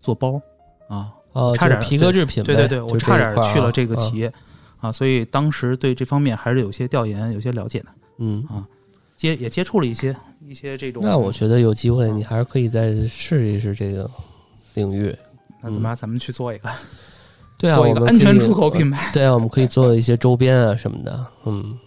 [0.00, 0.42] 做包。
[0.88, 1.10] 啊，
[1.54, 4.30] 差点皮革制品，对对对，我差点去了这个企业，
[4.78, 7.86] 啊，所以当时对这方面还是有些调研，有些了解的，
[8.18, 8.68] 嗯啊，
[9.16, 10.14] 接也接触了一些
[10.46, 11.02] 一些这种。
[11.02, 14.10] 那我觉得有机会，你还是可以再试一试这个
[14.74, 15.16] 领域。
[15.62, 16.68] 那怎么咱们去做一个？
[17.62, 19.10] 对啊，做一个安全出口品牌。
[19.14, 21.78] 对啊，我们可以做一些周边啊什么的，嗯。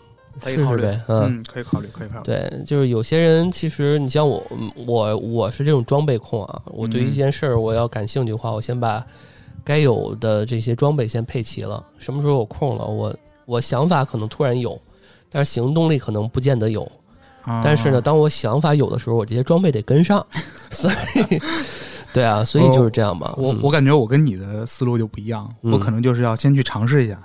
[0.42, 2.24] 可以考虑，嗯，可以考虑，可以考虑。
[2.26, 4.44] 对，就是有些人，其实你像我，
[4.86, 6.62] 我我是这种装备控啊。
[6.66, 9.04] 我对一件事儿我要感兴趣的话，我先把
[9.64, 11.82] 该有的这些装备先配齐了。
[12.00, 14.78] 什么时候有空了，我我想法可能突然有，
[15.30, 16.86] 但是行动力可能不见得有。
[17.64, 20.24] 但是呢，当我想法有的时候，我这些装备得跟上。
[20.70, 21.42] 所以，
[22.16, 23.34] 对啊，所以就是这样嘛。
[23.38, 27.20] 我我感觉我跟你的思路就不一样，我可能就是要先去尝试一下。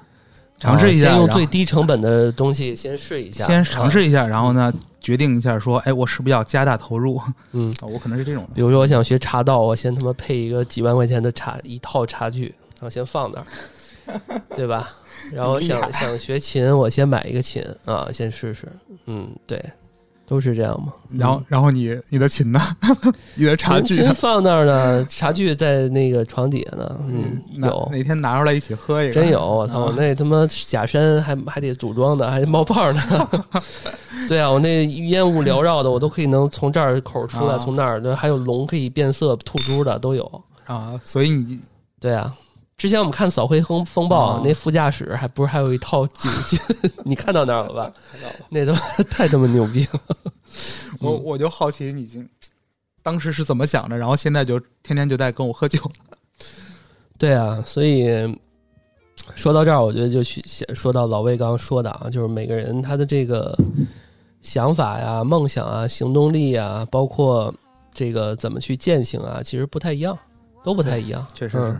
[0.59, 7.18] 尝试一下，先用最低成本的东西先试一下，先尝试一下，然后呢，决定一下说，哎，我是不是要加大投入？
[7.53, 8.46] 嗯， 我可能是这种。
[8.55, 14.20] 比如说，我想学茶道，我先他妈配一个几万块钱的茶一套茶具，然后先放那儿，
[14.55, 14.90] 对吧？
[15.33, 18.68] 然后想想学琴，我先买一个琴啊，先试试。
[19.07, 19.64] 嗯，对。
[20.31, 20.93] 都是这样吗？
[21.11, 22.61] 然后，然后你你的琴呢？
[23.35, 25.05] 你的茶具放那儿呢？
[25.07, 27.01] 茶具在那个床底下呢。
[27.09, 29.12] 嗯，有哪天拿出来一起喝一个？
[29.14, 29.45] 真有！
[29.45, 33.03] 我操，那他妈假山还还得组装的，还得冒泡呢。
[34.29, 40.93] 对啊，我那烟雾缭绕的，我都可以能从这儿口出来，从那儿还有龙可以变色吐珠的都有啊。
[41.03, 41.59] 所以你
[41.99, 42.33] 对啊。
[42.81, 46.59] 之前我们看《扫黑风风暴》，那副驾驶还不是还有一套警 镜？
[47.05, 47.93] 你看到那儿了吧？
[48.11, 50.01] 看到了，那他妈太他妈牛逼了！
[50.99, 52.27] 我我就好奇你
[53.03, 55.79] 当时是怎么想的，然后现在就天天就在跟我喝酒。
[57.19, 58.09] 对啊，所以
[59.35, 60.43] 说到这儿，我觉得就去
[60.75, 63.55] 说到老魏刚刚说的啊，就是每个人他的这个
[64.40, 67.55] 想法呀、梦想啊、行动力啊，包括
[67.93, 70.19] 这个怎么去践行啊，其实不太一样，
[70.64, 71.79] 都不太一样，确实是。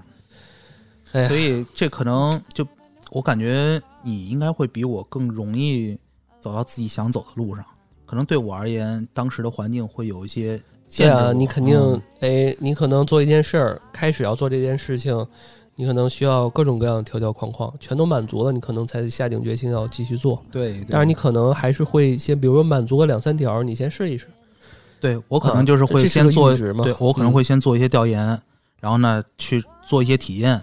[1.12, 2.66] 所以这可能就
[3.10, 5.98] 我感觉你应该会比我更容易
[6.38, 7.64] 走到自己想走的路上。
[8.06, 11.12] 可能对我而言，当时的环境会有一些限制。
[11.12, 11.78] 啊，你肯定
[12.20, 15.24] 哎，你可能做一件事儿，开始要做这件事情，
[15.76, 20.42] 你可能需要各种各样的条条框框，全都满足了，你可能才下定决心要继续做。
[20.50, 24.26] 对，但是你可能还是会先，比如说满足个两三条，你先试一试。
[25.00, 28.40] 对我可能就是会先做，对我可能会先做一些调研，
[28.80, 30.60] 然后呢去做一些体验。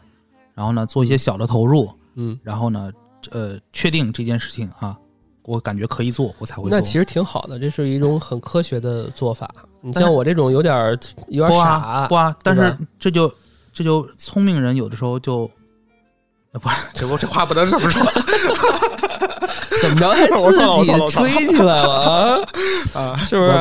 [0.58, 2.92] 然后呢，做一些小的投入，嗯，然后呢，
[3.30, 4.98] 呃，确定这件事情啊，
[5.44, 6.72] 我感觉可以做，我才会做。
[6.72, 9.54] 那其实挺好的，这是一种很科学的做法。
[9.82, 13.32] 你像我这种有点有点傻，不啊，但是这就
[13.72, 15.48] 这就聪明人有的时候就，
[16.54, 18.04] 不是，这我这话不能这么说。
[19.82, 22.40] 怎么着还自己吹起来了啊？
[23.00, 23.52] 啊，是不是？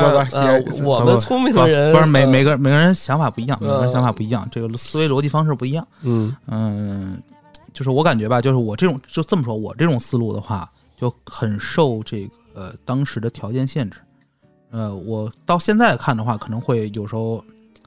[0.69, 5.85] 不不不，我们聪明的人不是每每个每个人想法不一样，每个人想法不一样，这个思维逻辑方式不一样。
[6.01, 7.17] 嗯嗯，
[7.73, 13.99] 就是我感觉吧，就是我这种就这么说，我这种思路的话，就很受这个呃当时的条件限制。
[14.71, 17.43] 呃，我到现在看的话，可能会有时候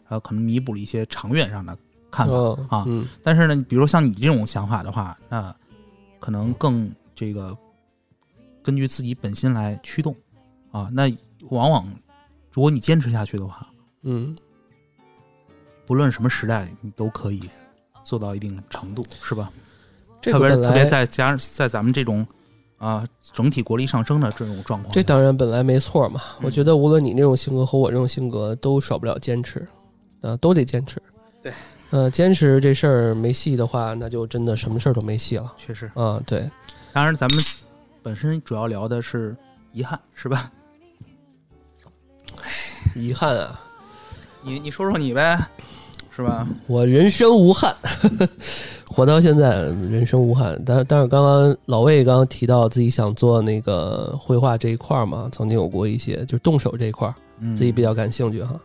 [0.09, 1.77] 呃可能弥补了一些长远上的
[2.11, 2.33] 看法。
[2.35, 5.55] 哦啊嗯但是呢，比如说像你这种想法的话，那
[6.19, 7.57] 可能更这个
[8.63, 10.15] 根据自己本心来驱动
[10.71, 10.89] 啊。
[10.93, 11.13] 那
[11.51, 11.87] 往往
[12.51, 13.67] 如果你坚持下去的话，
[14.03, 14.37] 嗯，
[15.87, 17.49] 不论什么时代，你都可以
[18.05, 19.51] 做到一定程度，是吧？
[20.21, 22.27] 这个特别特别在加在咱们这种
[22.79, 26.21] 啊、整体国力上升的这种状况，这当然本来没错嘛。
[26.39, 29.67] 嗯我觉得无论你那种性格和我这种性格，都少不了坚持，
[30.23, 31.01] 啊，都得坚持。
[31.43, 31.53] 对，
[31.91, 35.53] 呃，坚持这事儿没戏的话，那就真的什么事儿都没戏了。
[35.59, 35.91] 确实。
[35.95, 36.51] 啊，对，
[36.93, 37.45] 当然，咱们
[38.03, 39.37] 本身主要聊的是
[39.73, 40.51] 遗憾，是吧？
[42.95, 43.61] 遗憾啊，
[44.43, 45.39] 你你说说你呗，
[46.15, 46.47] 是吧？
[46.67, 47.75] 我人生无憾，
[48.91, 50.61] 活到现在人生无憾。
[50.65, 58.59] 但但是刚刚老魏刚刚提到自己想做那个绘画这一块儿嘛，曾经有过一些就是动手这一块儿，嗯自己比较感兴趣哈。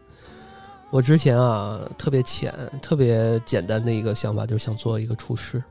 [0.91, 5.61] 我之前啊特别浅、特别简单的一个想法，就是想做一个厨师，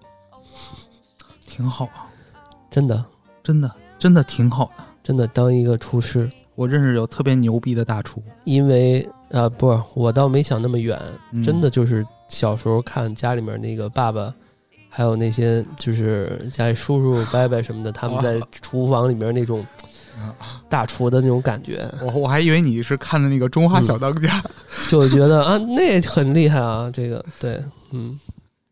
[1.46, 2.06] 挺好啊，
[2.70, 3.02] 真的
[3.44, 4.84] 真的真的挺好的。
[5.04, 10.98] 真的当一个厨师，我认识有特别牛逼的大厨，因为啊不是我倒没想那么远，
[11.30, 11.44] 嗯。
[11.44, 14.34] 真的就是小时候看家里面那个爸爸，
[14.88, 19.60] 还有那些就是家里叔叔 伯伯什么的，他们在厨房里面那种
[20.16, 20.32] 啊。
[20.70, 23.84] 大厨的那种感觉，我我还以为你是看的那个《中华嗯。
[23.84, 24.28] 小当家》
[24.90, 28.18] 就觉得啊那很厉害啊，这个对，嗯，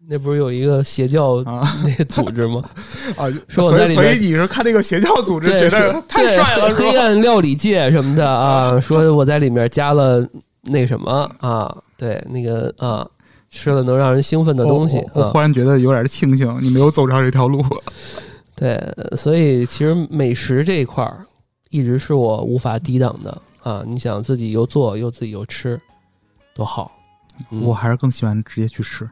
[0.09, 2.63] 那不是有一个邪教啊那个组织吗？
[3.17, 6.99] 啊， 说我所以所在里面以你是看那个邪教组织对，觉得太帅了，对黑黑？
[6.99, 10.27] 暗料理界什么的啊，说我在里面加了
[10.63, 13.07] 那什么啊，对，那个啊，
[13.51, 17.65] 吃了能让人兴奋的东西啊我忽，然觉得有点庆幸你没有走上这条路。
[18.57, 18.81] 对，
[19.17, 21.25] 所以其实美食这一块儿
[21.71, 23.83] 一直是我无法抵挡的啊。
[23.87, 25.81] 你想自己又做又自己又吃，
[26.55, 26.91] 多好。
[27.51, 29.09] 嗯我还是更喜欢直接去吃。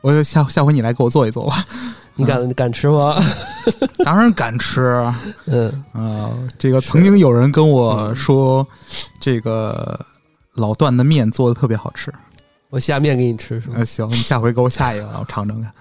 [0.00, 1.64] 我就下下回你来给我做一做吧。
[2.14, 3.16] 你敢你敢吃吗？
[4.04, 4.80] 当然敢吃。
[5.46, 8.66] 嗯，啊，这个曾经有人跟我说，
[9.20, 9.98] 这个
[10.54, 12.12] 老段的面做的特别好吃。
[12.70, 13.76] 我下面给你吃是吗？
[13.78, 15.72] 呃，行，你下回给我下一个，我尝尝看。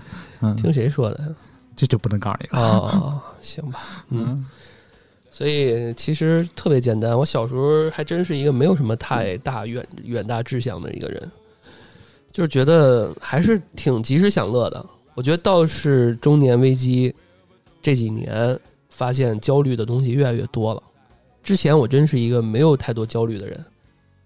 [0.42, 1.36] 嗯，听谁说的？
[1.76, 2.62] 这就不能告诉你了。
[2.62, 4.26] 哦，行吧，嗯。
[4.30, 4.46] 嗯
[5.30, 7.16] 所以其实特别简单。
[7.16, 11.32] 我小时候还真是一个没有什么太大远远大志向的一个人，
[12.38, 14.86] 就觉得还是挺及时享乐的。
[15.16, 17.12] 我觉得倒是中年危机
[17.82, 18.56] 这几年，
[18.92, 20.84] 发现焦虑的东西越来越多了。
[21.42, 23.66] 之前我真是一个没有太多焦虑的人，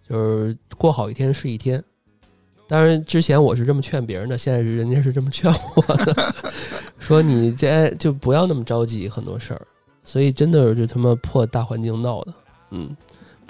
[0.10, 1.82] 就是过好一天是一天。
[2.68, 6.34] 当然，之前我是这么劝别人的，现在人家是这么劝我的，
[7.00, 9.66] 说你这就不要那么着急很多事儿。
[10.04, 12.34] 所以真的是就他妈破大环境闹的，
[12.72, 12.94] 嗯，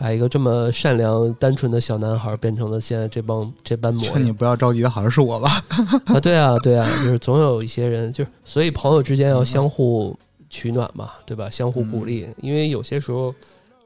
[0.02, 5.64] 把一个这么善良单纯的小男孩变成了现在这帮这般模劝你不要着急的，好像是我吧？
[6.08, 6.20] 啊！
[6.20, 10.18] 对啊，对啊，就是总有一些人，就是所以朋友之间要相互
[10.50, 11.48] 取暖嘛，对吧？
[11.52, 13.32] 相互鼓励，因为有些时候，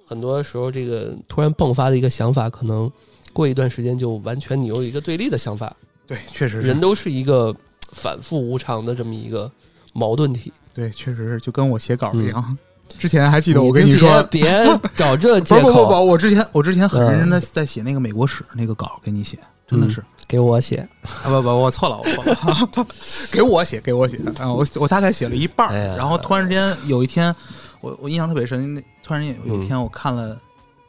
[0.07, 2.89] 很多时候这个突然迸发的一个想法，可能
[3.33, 5.75] 过一段时间就完全你有一个对立的想法，
[6.07, 6.79] 对，确实是人。
[6.79, 7.53] 都是一个
[7.91, 9.51] 反复无常的这么一个
[9.91, 10.53] 矛盾体。
[10.73, 12.41] 对，确实是，就跟我写稿一样。
[12.47, 12.57] 嗯
[12.97, 20.03] 之前还记得我跟你说，别别找这不 借口，是不不不，我之前我之前很认真的嗯在写那个美国史那个稿给你写，真的是。
[20.27, 20.77] 给我写。
[21.23, 22.87] 啊不不，我错了，我错了，
[23.31, 24.51] 给我写，给我写啊！
[24.51, 27.33] 我我大概写了一半然后突然之间有一天，
[27.79, 30.35] 我我印象特别深，突然间有一嗯天我看了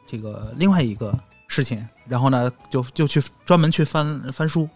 [0.09, 1.15] 这个另外一个
[1.47, 4.67] 事情，然后呢就就去专门去翻翻书，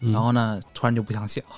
[0.00, 1.56] 嗯然后呢突然就不想写了，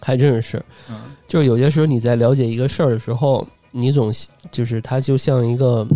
[0.00, 0.56] 还真是，
[0.88, 0.96] 嗯
[1.28, 4.12] 就是有些时候你在了解一个事儿的时候，你总
[4.50, 5.86] 就是它就像一个，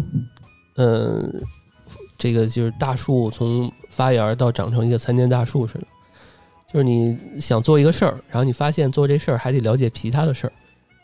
[0.77, 1.43] 嗯、
[2.19, 5.87] 这个就是大树从发芽到长成一个参天大树似的，
[6.73, 10.53] 就是你想做一个事儿，然后你发现做这事儿还得了解其他的事儿，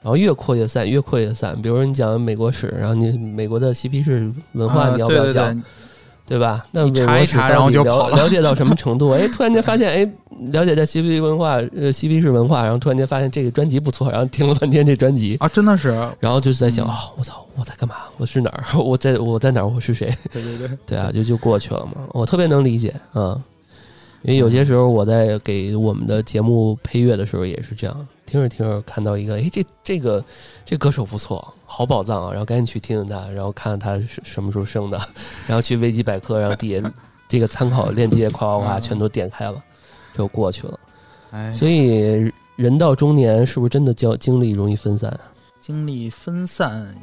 [0.01, 1.61] 然后越扩越散，越扩越散。
[1.63, 5.55] 比如说你讲美国史，然后你美国的嬉皮士文化啊你要不要对对讲？
[5.55, 5.63] 对
[6.27, 6.65] 对吧？
[6.71, 9.11] 那你美国史查一查然后到底了就跑了了解到什么程度？
[9.15, 10.13] 哎，突然间发现，哎，
[10.53, 15.89] 了解这嬉皮文化，呃，嬉皮士文化，然后突然间发现这个专辑不错，然后听了半天这专辑，啊，真的是，
[16.21, 17.97] 然后就是在想，嗯哦，我操，我在干嘛？
[18.19, 18.65] 我是哪儿？
[18.79, 19.67] 我在我在哪儿？
[19.67, 20.07] 我是谁？
[20.33, 22.07] 对对对，对啊，就就过去了嘛。
[22.13, 23.39] 我特别能理解啊，
[24.23, 30.25] 因为有些时候我在给我们的节目配乐的时候也是这样，听着听着看到一个，哎，这这个
[30.65, 35.01] 这歌手不错，好宝藏啊，然后赶紧去听听他，然后看看他是什么时候生的，
[35.49, 36.93] 然后去维基百科，然后底下
[37.27, 39.63] 这个参考链接夸夸夸全都点开了，
[40.15, 40.79] 就过去了。
[41.31, 45.19] 哎，所以人到中年是不是真的叫精力容易分散？
[45.61, 46.95] 精力分散，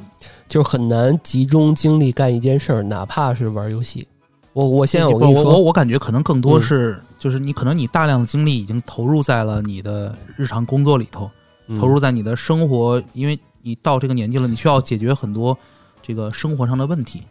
[0.46, 4.06] 就是很难集中精力干一件事儿，哪怕是玩游戏。
[4.52, 11.30] 我我现在我跟你说，我我感觉可能更多嗯是，就是你可能你大量的精力已经投入在了你的日常工作里头，
[11.68, 15.56] 嗯投入在你的生活，因为你到这个年纪了，你需要解决很多
[16.02, 17.22] 这个生活上的问题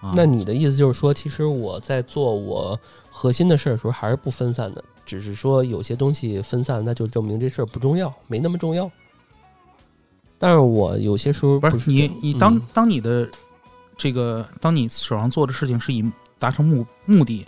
[0.00, 0.12] 啊。
[0.14, 2.78] 那你的意思就是说，其实我在做我
[3.10, 8.90] 核心的事儿的时候还是不分散的，只是说有些东西分散，那就证明这事儿不重要，没那么重要。
[10.38, 13.26] 但是我有些时候不是是你你当嗯当你的
[13.96, 16.04] 这个当你手上做的事情是以
[16.38, 17.46] 达成目目的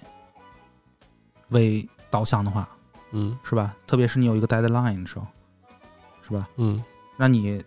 [1.51, 2.67] 为导向的话，
[3.11, 3.77] 嗯是吧？
[3.87, 5.27] 特别是你有一个 deadline 的时候，
[6.27, 6.49] 是吧？
[6.57, 6.83] 嗯
[7.19, 7.63] 那你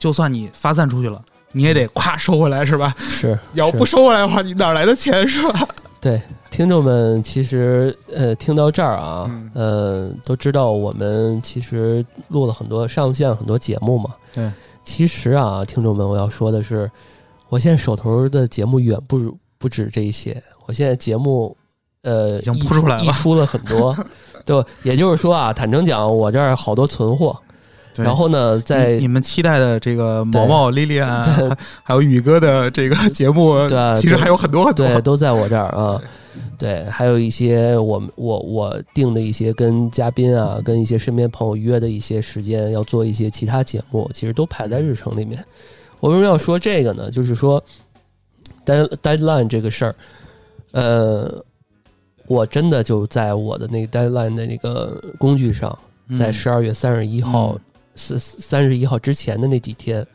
[0.00, 1.22] 就算你发散出去了，
[1.52, 2.92] 你也得咵收回来，是吧？
[2.98, 3.38] 是 是。
[3.52, 5.68] 要不收回来的话，你哪来的钱，是吧？
[6.00, 6.20] 对
[6.50, 9.50] 听众们，其实呃，听到这儿啊，嗯。
[9.54, 14.14] 呃，都知道我们其实录了很多上线很多节目嘛。
[14.32, 14.50] 对，
[14.82, 16.90] 其实啊，听众们，我要说的是，
[17.50, 21.54] 我现在手头的节目远不如不止这一些，我现在节目
[22.02, 23.04] 呃已经铺出来了。
[23.04, 23.94] 溢出了很多，
[24.46, 27.49] 对，也就是说啊，坦诚讲，我这儿好多存货，对
[27.96, 34.86] 然后呢，在你你们期待的这个毛毛、莉莉安，还还有宇哥的这个节目， 对其实还有很多很多。
[34.86, 36.00] 对，都在我这儿啊。
[36.56, 45.42] 对，还有一些我们我我定的一些跟嘉宾啊，跟一些身边朋友约的一些时间，要做一些其他节目，其实都排在日程里面。
[45.98, 47.10] 我为什么要说这个呢？
[47.10, 47.62] 就是说
[48.64, 49.94] ，dead deadline 这个事儿，
[50.72, 51.44] 呃，
[52.26, 55.76] 我真的就在我的那个 deadline 的那个工具上，
[56.08, 57.58] 嗯在十二月三十一号
[57.94, 60.06] 嗯三三十一号之前的那几天，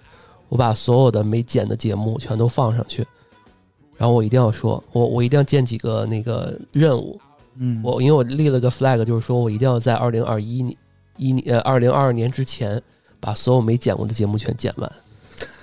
[0.50, 3.06] 我把所有的没剪的节目全都放上去，
[3.98, 7.20] 然后我一定要说，我我一定要建几个那个任务，
[7.58, 10.78] 嗯，我因为我立了个 flag，就是说我一定要在二零二一年
[11.18, 12.82] 一年呃二零二二年之前
[13.20, 14.92] 把所有没剪过的节目全剪完。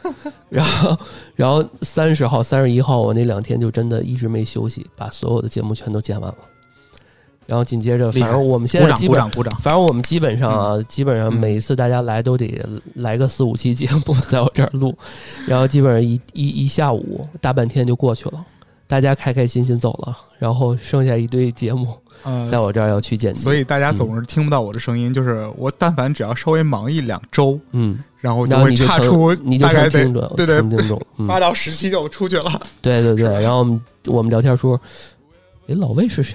[0.50, 0.98] 然后，
[1.34, 6.38] 然后三十号、三十一号，我那两天就真的一直没休息，把所有的节目全都剪完了。
[7.52, 9.60] 然后紧接着，反正我们现在基本鼓掌鼓掌。
[9.60, 12.58] 反正我们基本上啊，基本上嗯每一次大家来都得
[12.94, 14.96] 来个四五期节目在我这儿录，
[15.46, 18.42] 然后基本上一一一下午大半天就过去了，
[18.86, 23.42] 大家开开心心走了，然后剩下一堆节目呃在我这儿要去剪辑。
[23.42, 30.62] 所以大家总是听不到我的声音，就是我但凡只要稍微忙一两周，嗯，然后就会差出你就大概得对对
[31.28, 32.58] 八，到十期就出去了。
[32.80, 33.30] 对对对。
[33.42, 34.80] 然后我们我们聊天说，
[35.68, 36.34] 哎，老魏是谁？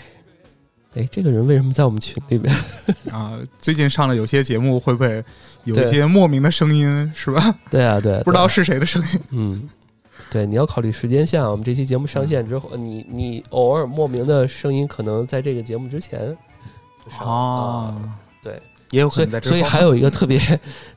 [0.97, 2.53] 哎，这个人为什么在我们群里边？
[3.13, 5.23] 啊，最近上了有些节目会不会
[5.63, 7.53] 有一些莫名的声音，是吧？
[7.69, 9.19] 对啊，对，对不知道是谁的声音。
[9.29, 9.69] 嗯，
[10.31, 11.49] 对，你要考虑时间线啊。
[11.49, 16.35] 我们这期节目上线之后，你你偶尔莫名的声音可能在这个节目之前
[17.19, 17.95] 啊。
[18.41, 18.59] 对，
[18.91, 20.39] 也有可所以所以能在之后还有一个特别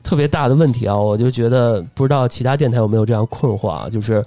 [0.01, 4.25] 特别大的问题啊，我就觉得不知道其他电台有没有这样困惑啊，就是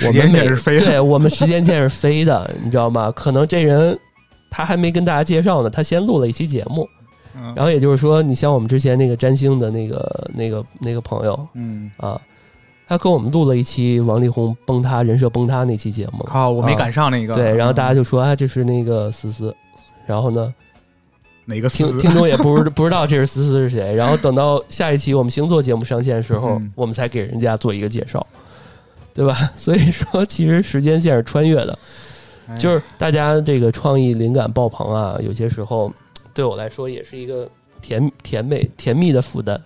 [0.00, 3.12] 我时间线是飞的，对我们时间线是飞的，你知道吗？
[3.12, 3.96] 可能这人
[4.56, 6.88] 他还没跟大家介绍呢，他先录了一期节目，
[7.34, 7.52] 嗯。
[7.56, 12.20] 然后也就是说，你像我们之前那个占星的那个那个那个朋友嗯，啊，
[12.86, 17.34] 他跟我们录了一期王力宏崩塌人设崩塌那期节目，啊，我没啊赶上那个。
[17.34, 19.52] 对，然后大家嗯就说啊，这是那个思思，
[20.06, 20.54] 然后呢，
[21.46, 26.72] 哪个听听众也不知 不知道这是思思是谁，然后等到下一期我们星座节目上线的时候，嗯。
[26.76, 28.24] 我们才给人家做一个介绍，
[29.12, 29.34] 对吧？
[29.56, 31.78] 所以说，其实时间线是穿越的，哎
[32.58, 35.92] 就是大家这个创意灵感爆棚啊，有些时候
[36.32, 37.48] 对我来说也是一个
[37.80, 39.60] 甜甜美甜蜜的负担，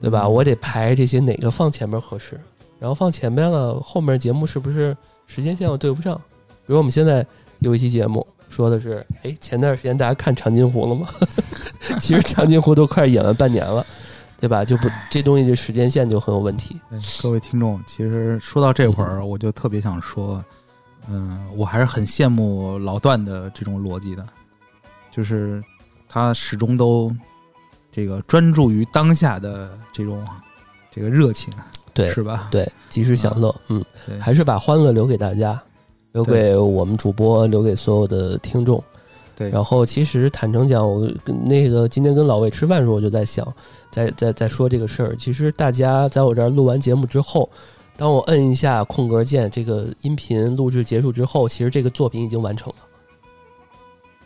[0.00, 0.22] 对吧？
[0.24, 2.40] 嗯我得排这些哪个放前面合适，
[2.78, 6.16] 然后放前面了，后面节目是不是时间线又对不上？
[6.66, 7.26] 比如我们现在
[7.58, 11.08] 有一期节目说的是，哎，前段时间大家看长津湖了吗？
[12.00, 13.84] 其实长津湖都快演完半年了，
[14.40, 14.64] 对吧？
[14.64, 16.80] 就不这东西这时间线就很有问题。
[17.22, 20.42] 各位听众，其实说到这会儿，我就特别想说，
[21.08, 24.24] 嗯，我还是很羡慕老段的这种逻辑的，
[25.10, 25.62] 就是
[26.08, 27.14] 他始终都
[27.92, 30.26] 这个专注于当下的这种
[30.90, 31.52] 这个热情，
[31.92, 32.48] 对是吧？
[32.50, 35.60] 对，及时享乐，嗯，对，还是把欢乐留给大家，
[36.12, 38.82] 留给我们主播，留给所有的听众。
[39.36, 43.44] 对，然后，其实坦诚讲，我跟那个今天跟老魏吃饭的时候，我就在想，
[43.90, 45.16] 在在在说这个事儿。
[45.16, 47.50] 其实大家在我这儿录完节目之后，
[47.96, 52.76] 当我摁一下空格键，这个音频录制结束之后，其实这个作品已经完成了。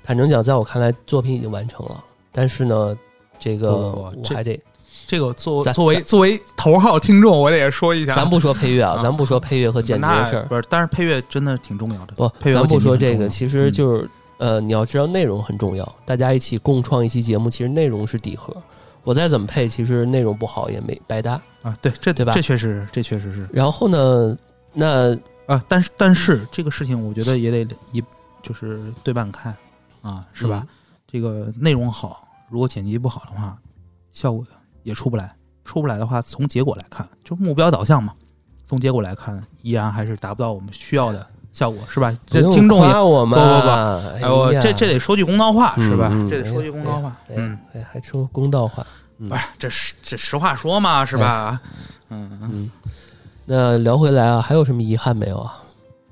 [0.03, 2.03] 坦诚讲，在我看来，作品已经完成了。
[2.33, 2.97] 但是呢，
[3.39, 4.59] 这个我还得，
[5.07, 12.15] 这个作咱作为作为头号听众，我得也说一下，咱不说配乐啊，啊咱不说配乐和剪辑的事儿，不是，但是配乐真的挺重要的。
[12.15, 18.57] 不，配乐咱不说这个，其实嗯就是、呃，你要知道内容很重要，大家一起共创一期节目，其实内容是底核。
[19.05, 21.41] 我再怎么配，其实内容不好也没白搭。
[21.63, 24.37] 啊，对，这对吧这确实，这确实是然后呢，
[24.73, 25.15] 那
[25.47, 28.03] 啊，但是但是这个事情，我觉得也得一
[28.43, 29.55] 就是对半看
[30.03, 30.63] 啊，是吧？
[30.65, 30.69] 嗯
[31.11, 33.57] 这个内容好，如果剪辑不好的话，
[34.13, 34.47] 效果
[34.83, 35.35] 也出不来。
[35.65, 38.13] 出不来的话，从结果来看，就目标导向嘛。
[38.67, 42.17] 从结果来看，依然还是达不到我们需要的效果，是吧？
[42.27, 46.11] 这听众也，不不不我这这得说句公道话，是吧？
[46.31, 47.17] 这得说句公道话。
[47.29, 48.87] 哎嗯，哎，还说公道话。
[49.19, 51.61] 嗯不是，这实这实话说嘛，是吧？
[52.11, 52.71] 嗯嗯，嗯，
[53.45, 55.59] 那聊回来啊，还有什么遗憾没有啊？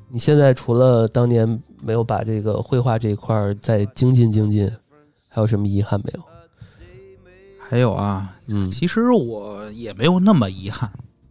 [0.09, 4.69] 你现在除了当年没有把这个绘画这一块儿再精进精进，
[5.29, 6.23] 还有什么遗憾没有？
[7.69, 10.91] 还有啊，嗯其实我也没有那么遗憾，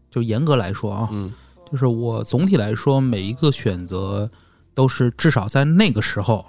[0.09, 1.33] 就严格来说啊，嗯
[1.75, 4.31] 就是我总体来说每一个选择
[4.73, 6.45] 都是至少在那个时候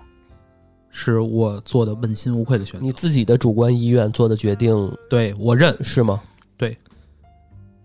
[0.89, 2.87] 是我做的问心无愧的选择。
[2.87, 4.73] 你自己的主观意愿做的决定
[5.11, 6.23] 对我认，是吗？
[6.57, 6.79] 对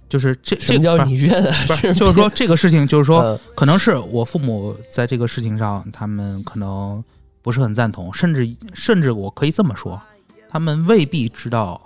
[0.07, 1.65] 就是这什么叫这不是你认啊？
[1.65, 7.03] 不是，就是说这个事情，就是说呃可能是我父母在这个事情上，他们可能
[7.41, 9.99] 不是很赞同，甚至甚至我可以这么说，
[10.47, 11.81] 他们未必知道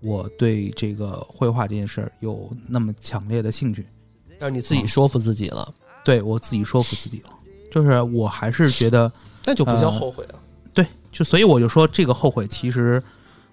[0.00, 3.86] 我对这个绘画这件事儿有那么强烈的兴趣。
[4.38, 5.72] 但是你自己说服自己了，
[6.04, 7.30] 对我自己说服自己了，
[7.70, 9.10] 就是我还是觉得
[9.44, 10.34] 那就不叫呃后悔了。
[10.72, 13.02] 对，就所以我就说这个后悔其实，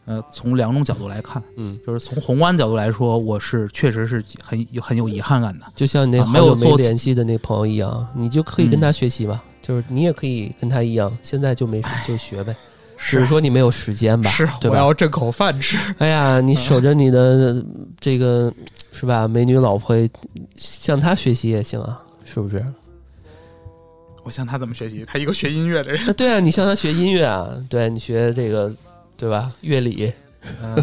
[0.06, 5.66] 呃，从两种角度来看，嗯，就是从宏观角度来说，我是确实是很有很有遗憾感的。
[5.76, 9.44] 就像你那没没有做联系的那朋友一样，你就可以跟嗯他学习吧。
[9.62, 12.56] 就是你也可以跟他一样，现在就没就学呗。
[13.04, 14.94] 只是说你没有时间吧，是，对吧？
[14.94, 15.78] 挣口饭吃。
[15.98, 17.64] 哎呀，你守着你的
[18.00, 18.54] 这个
[18.92, 19.28] 是吧？
[19.28, 19.96] 美女老婆，
[20.56, 22.64] 向她学习也行啊，是不是？
[24.24, 25.04] 我向他怎么学习？
[25.08, 26.08] 他一个学音乐的人。
[26.08, 28.72] 啊，对啊，你向她学音乐啊，对你学这个，
[29.18, 29.52] 对吧？
[29.62, 30.14] 乐理，
[30.62, 30.78] 呃，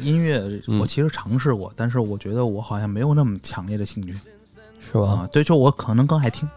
[0.00, 0.38] 音乐
[0.68, 4.14] 嗯我其实尝试过，但是我觉得我好像没有那么强烈的兴趣
[4.92, 5.08] 是吧？
[5.08, 5.28] 啊。
[5.32, 6.48] 对，就我可能更爱听，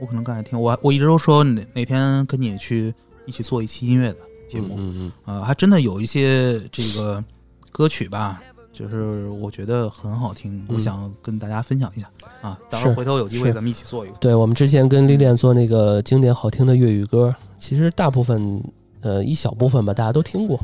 [0.00, 0.60] 我可能更爱听。
[0.60, 2.92] 我我一直都说哪哪天跟你去
[3.24, 4.18] 一起做一期音乐的
[4.48, 5.12] 节目，嗯
[5.44, 7.22] 还真的有一些这个
[7.70, 8.42] 歌曲吧，
[8.72, 12.58] 就是我觉得很好听，我嗯想跟大家分享一下啊。
[12.70, 14.16] 到时候回头有机会咱们一起做一个。
[14.18, 18.62] 对，我们之前跟历练做那个经典好听的粤语歌，其实大部分
[19.00, 20.58] 呃一小部分吧，大家都听过，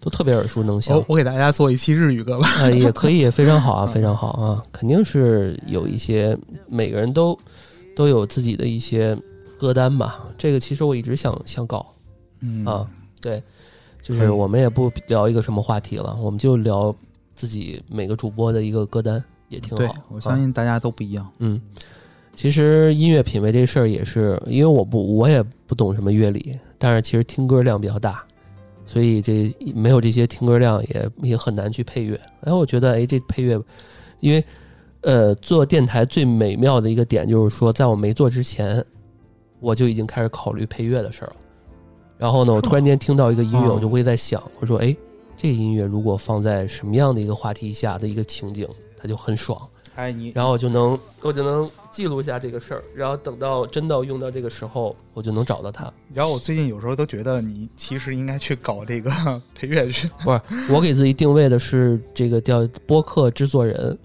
[0.00, 1.04] 都特别耳熟能详我。
[1.08, 2.48] 我给大家做一期日语歌吧。
[2.58, 6.36] 呃，也可以， 非常好啊，非常好啊，肯定是有一些
[6.68, 7.38] 每个人都
[7.96, 9.16] 都有自己的一些
[9.58, 10.20] 歌单吧。
[10.36, 11.94] 这个其实我一直想想搞，
[12.40, 12.88] 嗯啊
[13.22, 13.42] 对，
[14.02, 16.94] 就是我们也不聊一个什么话题了，我们就聊
[17.34, 21.26] 自己每个主播的一个歌单，也挺对好。，我相啊信大家都不一样。
[21.38, 21.60] 嗯，
[22.34, 28.24] 其实音乐品味这事儿也是，因为我不我也不懂什么乐理，但是其实听歌量比较大，
[28.84, 32.20] 所以这没有这些听歌量也也很难去配乐。
[32.42, 33.58] 哎，我觉得哎这配乐，
[34.20, 34.44] 因为
[35.02, 38.84] 呃做电台最美妙的一个点就是说，在我没做之前，
[39.60, 41.36] 我就已经开始考虑配乐的事儿了。
[42.22, 44.96] 然后呢，我突然间听到一个音乐，哦我就会在想，我说哎，
[45.36, 48.64] 这个音乐如果放在什么样的一个话题下的一个情景，
[48.96, 49.60] 它就很爽。
[49.96, 55.92] 哎，你然后我就能我就能记录下这个事儿，然后等到真到用到这个时候，我就能找到它。
[56.14, 59.10] 然后我最近有时候都觉得你其实应该去搞这个
[59.52, 63.98] 配乐去不是，我给自己定位的是这个叫播客制作人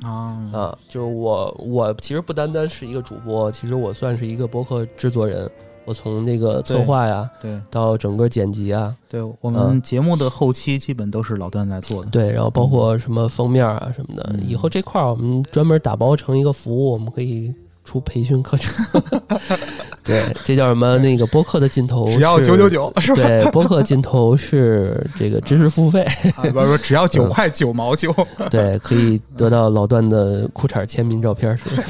[0.00, 5.50] 啊啊，就是我我其实不单单是一个主播，其实我算是一个播客制作人。
[5.84, 12.10] 我从那个策划呀，对到整个剪辑啊，对，我嗯们节目的后期基本都是老段来做的。
[12.10, 17.52] 对，然后包括什么封面啊什么的，嗯以后这块儿我们专门打包成一个服务，我们可以
[17.84, 19.02] 出培训课程。
[20.04, 20.98] 对，这叫什么？
[20.98, 23.22] 那个播客的尽头只要九九九 是吧？
[23.22, 26.02] 对，播客尽头是这个知识付费，
[26.36, 28.12] 啊，不是不是，只要九块九毛九。
[28.50, 31.82] 对，可以得到老段的裤衩签名照片，是不是？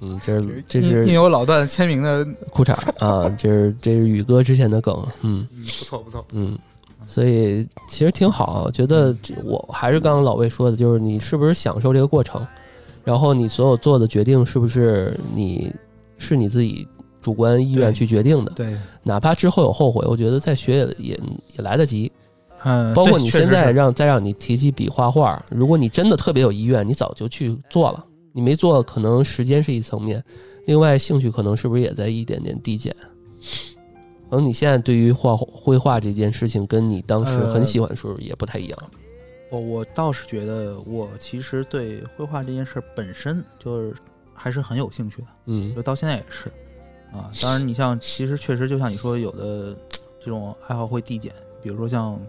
[0.00, 2.72] 嗯，这是这是印有老段签名的，裤衩
[3.04, 6.24] 啊，这是这是宇哥之前的梗，嗯嗯，不错不错。
[6.32, 6.56] 嗯，
[7.06, 12.46] 所以其实挺好，觉得我还是刚刚老魏说的，就是你是不是享受这个过程，
[13.04, 15.72] 然后你所有做的决定是不是你
[16.16, 16.86] 是你自己
[17.20, 21.20] 主观意愿去决定的，对，哪怕之后有后悔，我觉得再学也也
[21.56, 22.10] 也来得及。
[22.64, 28.04] 嗯，包括你现在让再让你提起笔画画，如果你真的特别有意愿，你早就去做了。
[28.32, 30.22] 你没做，可能时间是一层面，
[30.66, 32.94] 另外兴趣可能是不是也在一点点递减？
[34.30, 38.78] 可能你现在对于画绘画这件事情，跟你当时呃很喜欢的时候也不太一样。
[39.50, 43.94] 我我倒是觉得，我其实对绘画这件事本身就是
[44.34, 46.50] 还是很有兴趣的，嗯就到现在也是
[47.10, 47.32] 啊。
[47.40, 49.74] 当然，你像其实确实就像你说，有的
[50.20, 52.20] 这种爱好会递减，比如说像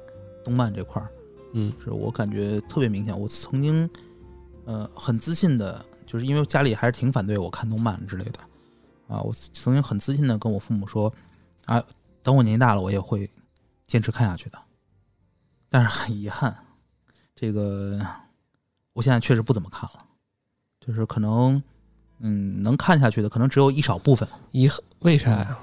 [0.46, 1.10] 动漫这块儿，
[1.52, 3.20] 嗯是我感觉特别明显。
[3.20, 3.90] 我曾经
[4.70, 8.40] 呃很自信的，就是因为家里还是挺反对我看动漫之类的
[9.08, 11.12] 啊，我曾经很自信的跟我父母说
[11.66, 11.84] 啊，
[12.22, 13.28] 等我年纪大了，我也会
[13.88, 14.60] 坚持看下去的。
[15.70, 16.56] 但是很遗憾，
[17.36, 18.00] 这个
[18.94, 20.06] 我现在确实不怎么看了，
[20.80, 21.62] 就是可能
[22.20, 24.30] 嗯能看下去的可能只有一少部分。
[24.52, 25.58] 遗憾为啥呀？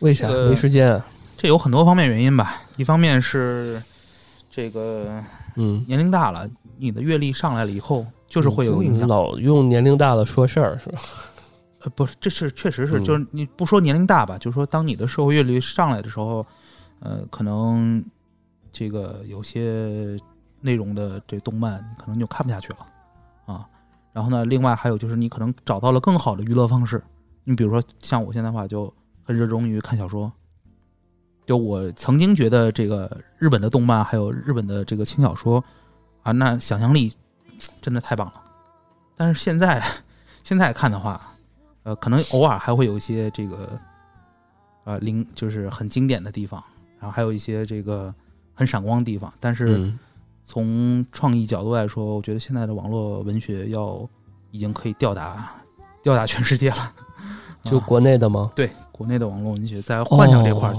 [0.00, 1.06] 为啥这个没时间啊？
[1.38, 3.82] 这有很多方面原因吧，一方面是
[4.50, 5.24] 这个
[5.54, 9.08] 嗯，年龄大了，你的阅历上来了以后，就是会有影响。
[9.08, 10.98] 老用年龄大了说事儿是吧？
[11.82, 16.44] 呃，不是，这是确实是，嗯就是你不说年龄大吧，就是说当你的社会阅历上来的时候，
[17.00, 18.04] 呃，可能
[18.72, 20.18] 这个有些
[20.60, 22.78] 内容的这动漫，你可能就看不下去了
[23.46, 23.66] 啊。
[24.12, 27.02] 然后呢，另外还有就是你可能找到了更好的娱乐方式，
[27.44, 30.32] 你比如说像我现在的话，就很热衷于看小说。
[31.44, 33.08] 就我曾经觉得这个
[33.38, 35.62] 日本的动漫还有日本的这个轻小说
[36.24, 37.12] 啊，那想象力
[37.80, 38.34] 真的太棒了。
[39.16, 39.82] 但是现在
[40.44, 41.34] 现在看的话，
[41.84, 43.78] 呃，可能偶尔还会有一些这个
[44.84, 46.62] 呃零，就是很经典的地方，
[46.98, 48.14] 然后还有一些这个
[48.54, 49.32] 很闪光的地方。
[49.40, 49.98] 但是嗯
[50.44, 54.08] 从创意角度来说，我觉得现在的网络文学要
[54.50, 55.52] 已经可以吊打
[56.02, 56.92] 吊打全世界了。
[57.64, 58.52] 就啊国内的吗？
[58.54, 60.72] 对国内的网络文学在幻想这块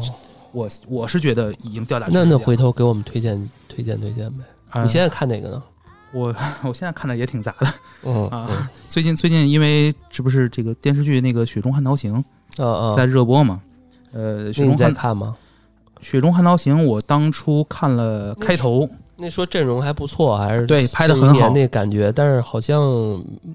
[0.54, 2.24] 我我是觉得已经吊打那。
[2.24, 4.46] 那回头给我们推荐推荐推荐呗。
[4.70, 5.64] 啊你现在看哪个呢？
[6.14, 6.34] 我
[6.64, 8.70] 我现在看的也挺杂的 嗯啊。
[8.88, 12.24] 最近最近因为这不是这个电视剧那个《雪中悍刀行
[12.96, 13.62] 在热播嘛？
[14.14, 15.36] 呃，《雪中悍看吗？
[16.02, 22.82] 雪中悍刀行》，我当初看了开头，那说阵容还不错，还是对拍的很好那感觉，但是好像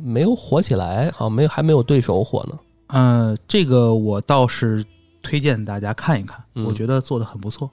[0.02, 2.58] 没有火起来，好像没有还没有对手火呢。
[2.88, 4.84] 呃，这个我倒是
[5.22, 7.70] 推荐大家看一看，嗯我觉得做的很不错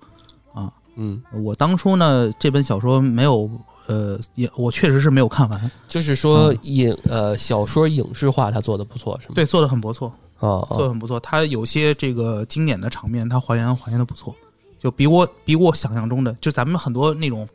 [0.53, 0.71] 啊。
[0.95, 3.49] 嗯，我当初呢，这本小说没有，
[3.89, 9.33] 呃，也我确实是没有看完，就是说嗯影呃小说影视化，他做的不错，是吗？
[9.33, 11.19] 对，做的很不错，啊啊，做的很不错。
[11.19, 14.35] 他有些这个经典的场面，他还原还原的不错，
[14.79, 17.49] 就比我比我想象中的，就咱们很多那种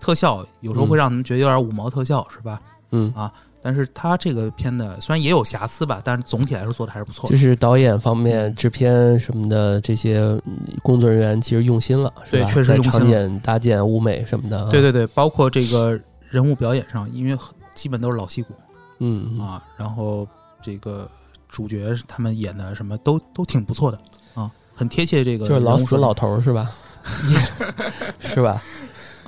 [0.00, 2.60] 特效，有时候会让人觉得有点五毛特效，是吧？
[2.90, 3.12] 嗯，
[3.60, 7.34] 但是他这个片的虽然也有瑕疵吧，但是总体来说做的还是不错的。
[7.34, 14.70] 就是导演方面、制片什么的这些嗯工作人员其实用心了，是对确实用心了场景搭建、舞美什么的啊。
[14.70, 15.98] 对对对，包括这个
[16.28, 18.54] 人物表演上，因为很基本都是老戏骨
[19.00, 20.26] 嗯，嗯，啊，然后
[20.62, 21.08] 这个
[21.48, 23.98] 主角他们演的什么都都挺不错的
[24.34, 26.70] 啊，很贴切这个就是老死老头儿是吧？
[28.20, 28.62] 是吧？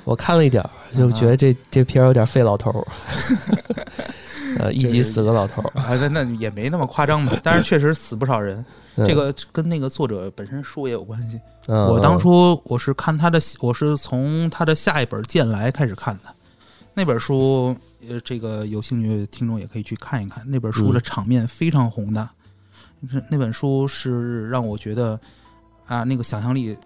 [0.03, 2.87] 我看了一点儿，就觉得这这片儿有点费老头儿，
[4.59, 5.79] 呃，一集死个老头儿。
[5.79, 8.57] 啊，那那也没那么夸张吧， 但是确实死不少人。
[8.57, 8.65] 嗯
[9.07, 11.39] 这个跟那个作者本身书也有关系。
[11.67, 16.23] 嗯我当初我是看他的，我是从他的下一本《剑来》开始看的。
[16.93, 17.73] 那本书，
[18.09, 20.43] 呃，这个有兴趣的听众也可以去看一看。
[20.45, 22.29] 那本书的嗯场面非常宏大，
[22.99, 25.17] 那那本书是让我觉得
[25.87, 26.77] 啊，那个想象力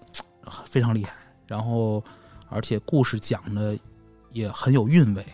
[0.44, 1.12] 呃非常厉害，
[1.48, 2.04] 然后
[2.50, 3.78] 而且故事讲的
[4.32, 5.26] 也很有韵味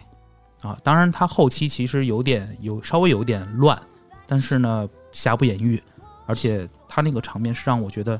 [0.61, 0.77] 啊。
[0.83, 3.79] 当然，它后期其实有点有稍微有点乱，
[4.27, 5.81] 但是呢，瑕不掩瑜，
[6.25, 8.19] 而且它那个场面是让我觉得。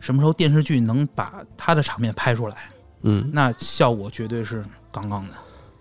[0.00, 2.56] 什么时候电视剧能把他的场面拍出来，
[3.02, 5.34] 嗯，那效果绝对是杠杠的。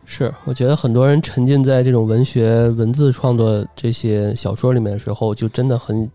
[0.06, 6.08] 是，我觉得很多人沉浸在这种文学文字创作这些小说里面的时候，就真的很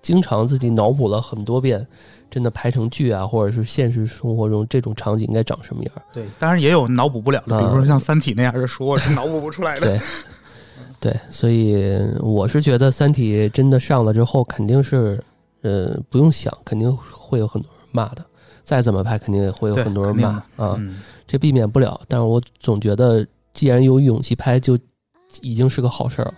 [0.00, 1.86] 经常自己脑补了很多遍，
[2.34, 5.92] 真的拍成剧啊，或者是现实生活中这种场景应该长什么样。
[6.12, 9.86] 对，当然也有脑补不了的，啊比如说像《三体》那样的书，我是脑补不出来的。
[9.86, 15.22] 对，对，所以我是觉得《三体》真的上了之后，肯定是
[15.62, 18.24] 呃不用想，肯定会有很多人骂的。
[18.64, 22.00] 再怎么拍，肯定也会有很多人骂啊，嗯，这避免不了。
[22.08, 24.76] 但是我总觉得，既然有勇气拍，就
[25.40, 26.34] 已经是个好事儿了，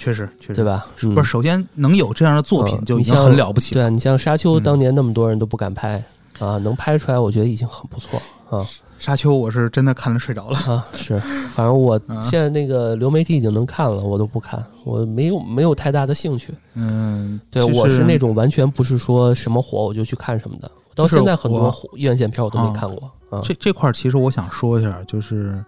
[0.00, 0.64] 确实，确实对。
[0.64, 0.86] 吧？
[1.02, 3.80] 嗯不是，首先能有这样的作品嗯就已经很了不起了。
[3.80, 6.02] 对啊，你像《沙丘》嗯当年那么多人都不敢拍、
[6.38, 8.66] 啊，能拍出来，我觉得已经很不错啊
[8.98, 10.58] 沙丘我是真的看了睡着了。
[10.58, 10.86] 啊！
[10.92, 11.18] 是，
[11.54, 16.52] 反正我啊现在那个流媒体已经能看了，我都不看，我没有没有太大的兴趣。
[16.74, 20.70] 嗯，对，我是那种完全不是说什么火我就去看什么的。
[20.94, 23.40] 到现在很多火院线片我都没啊看过啊。
[23.42, 25.64] 这这块儿其实我想说一下，就是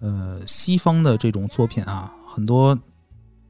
[0.00, 2.78] 呃，西方的这种作品啊，很多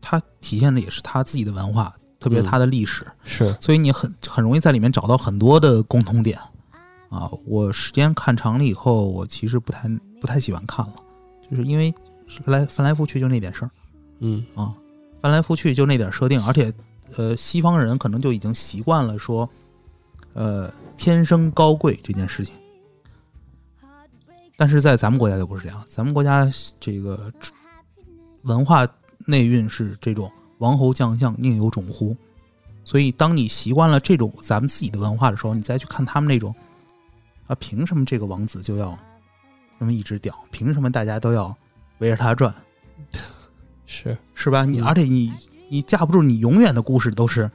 [0.01, 3.07] 它体现的也是他自己的文化，特别是嗯他的历史。
[3.25, 6.39] 是，所以你很很容易在里面找到很多的共同点
[7.09, 7.31] 啊。
[7.45, 9.89] 我时间看长了以后，我其实不太
[10.21, 10.95] 不太喜欢看了，
[11.51, 11.95] 就是因为
[12.27, 13.71] 是来翻来覆去就那点事儿
[14.21, 14.75] 嗯啊，
[15.21, 16.73] 翻来覆去就那点设定，而且
[17.17, 19.49] 呃，西方人可能就已经习惯了说，
[20.35, 22.55] 呃，天生高贵这件事情。
[24.57, 26.47] 但是在咱们国家就不是这样，咱们国家
[26.79, 27.33] 这个
[28.43, 28.87] 文化
[29.27, 32.17] 内蕴是这种王侯将相宁有种乎，
[32.85, 36.55] 所以当你习惯了这种咱们自己的文化的时候，你再去看他们那种
[37.47, 38.99] 啊，凭什么这个王子就要
[39.79, 40.35] 那么一直屌？
[40.51, 41.55] 凭什么大家都要
[41.99, 42.55] 围着他转？
[43.87, 44.65] 是是吧？
[44.65, 45.33] 你嗯而且你
[45.69, 47.51] 你架不住你永远的故事都是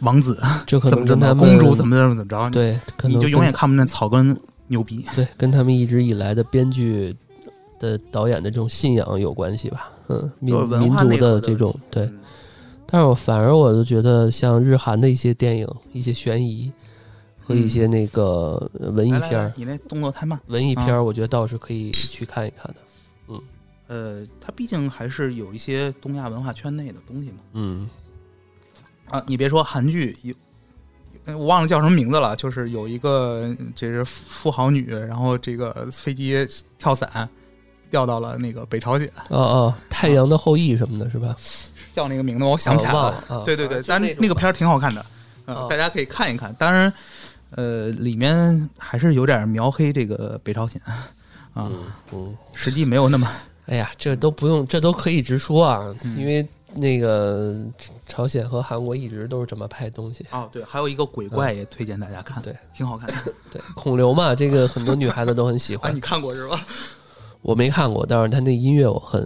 [0.00, 5.04] 王子这可怎么怎么公主怎么怎么怎么着，对，你就永远看不见草根牛逼。
[5.14, 7.14] 对跟他们一直以来的编剧
[7.78, 9.90] 的导演的这种信仰有关系吧。
[10.08, 12.20] 嗯，民民族的这种对，嗯
[12.86, 16.72] 但是我反而我就觉得像日韩的一些电影、一些悬疑
[17.42, 20.38] 和一些那个文艺来来片你那动作太慢。
[20.46, 22.76] 文艺片儿，我觉得倒是可以去看一看的。
[23.28, 23.40] 嗯
[23.88, 27.38] 呃，它毕竟还是有一些东亚文化圈内的东西嘛。
[27.54, 27.88] 嗯
[29.08, 30.34] 啊，你别说韩剧有，
[31.24, 36.46] 呃我忘了叫什么名字了，就是有一个这是富豪女，然后这个飞机
[36.78, 37.28] 跳伞
[37.90, 41.36] 掉到了那个北朝鲜，哦哦，太阳的后裔什么的，是吧？
[41.92, 45.04] 叫那个名字我想不起来了啊对对 对，但是那个片儿挺好看的，
[45.46, 46.52] 呃哦大家可以看一看。
[46.58, 46.92] 当然，
[47.50, 51.08] 呃，里面还是有点描黑这个北朝鲜啊，
[51.54, 51.72] 嗯
[52.12, 53.30] 嗯，实际没有那么
[53.66, 56.44] 哎呀，这都不用，这都可以直说啊，嗯因为
[56.76, 57.54] 那个
[58.08, 60.26] 朝鲜和韩国一直都是这么拍东西。
[60.32, 60.48] 哦。
[60.50, 63.14] 对，还有一个鬼怪也推荐大家看，嗯对，挺好看的。
[63.52, 66.00] 对，孔刘嘛，这个很多女孩子都很喜 啊，欢你。
[66.00, 66.60] 看过是吧？
[67.44, 69.22] 我没看过，但是他那音乐我很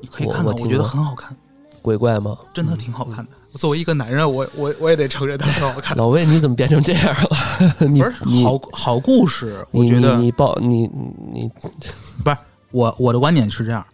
[0.00, 1.36] 你可以看看，我觉得很好看，
[1.82, 2.36] 鬼怪吗？
[2.54, 3.32] 真的挺好看的。
[3.58, 5.94] 作为一个男人，我我我也得承认他很好看。
[5.98, 7.28] 老魏，你怎么变成这样了？
[7.86, 10.90] 你不是好好故事，我觉得你你报你
[11.30, 11.50] 你
[12.70, 13.84] 我我的观点是这样，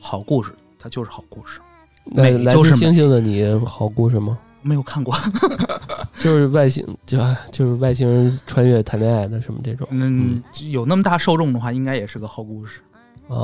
[0.00, 1.60] 好故事它就是好故事。
[2.04, 4.38] 那来自星星的你好故事吗？
[4.62, 5.14] 没有看过，
[6.22, 7.18] 就是外星就
[7.52, 12.91] 就是外星人穿越谈恋爱的什么这种，嗯，有那么大受众的话，应该也是个好故事，啊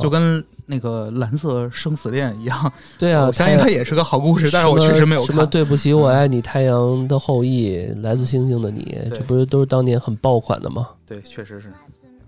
[0.00, 2.72] 就跟那个蓝色生死恋一样。
[2.98, 5.46] 对啊，我相信它也是个好故事，但是我确实没有什么。
[5.46, 10.88] 对不起，我爱你，太阳的后裔，来自星星的你，这不是都是当年很爆款的吗？
[11.06, 11.68] 对，确实是。
[11.68, 11.74] 嗯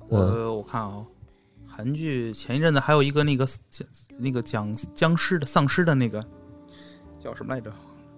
[0.08, 1.04] 我我看啊，
[1.68, 3.86] 韩剧前一阵子还有一个那个讲
[4.18, 6.20] 那个讲僵尸的丧尸的那个
[7.22, 7.70] 叫什么来着？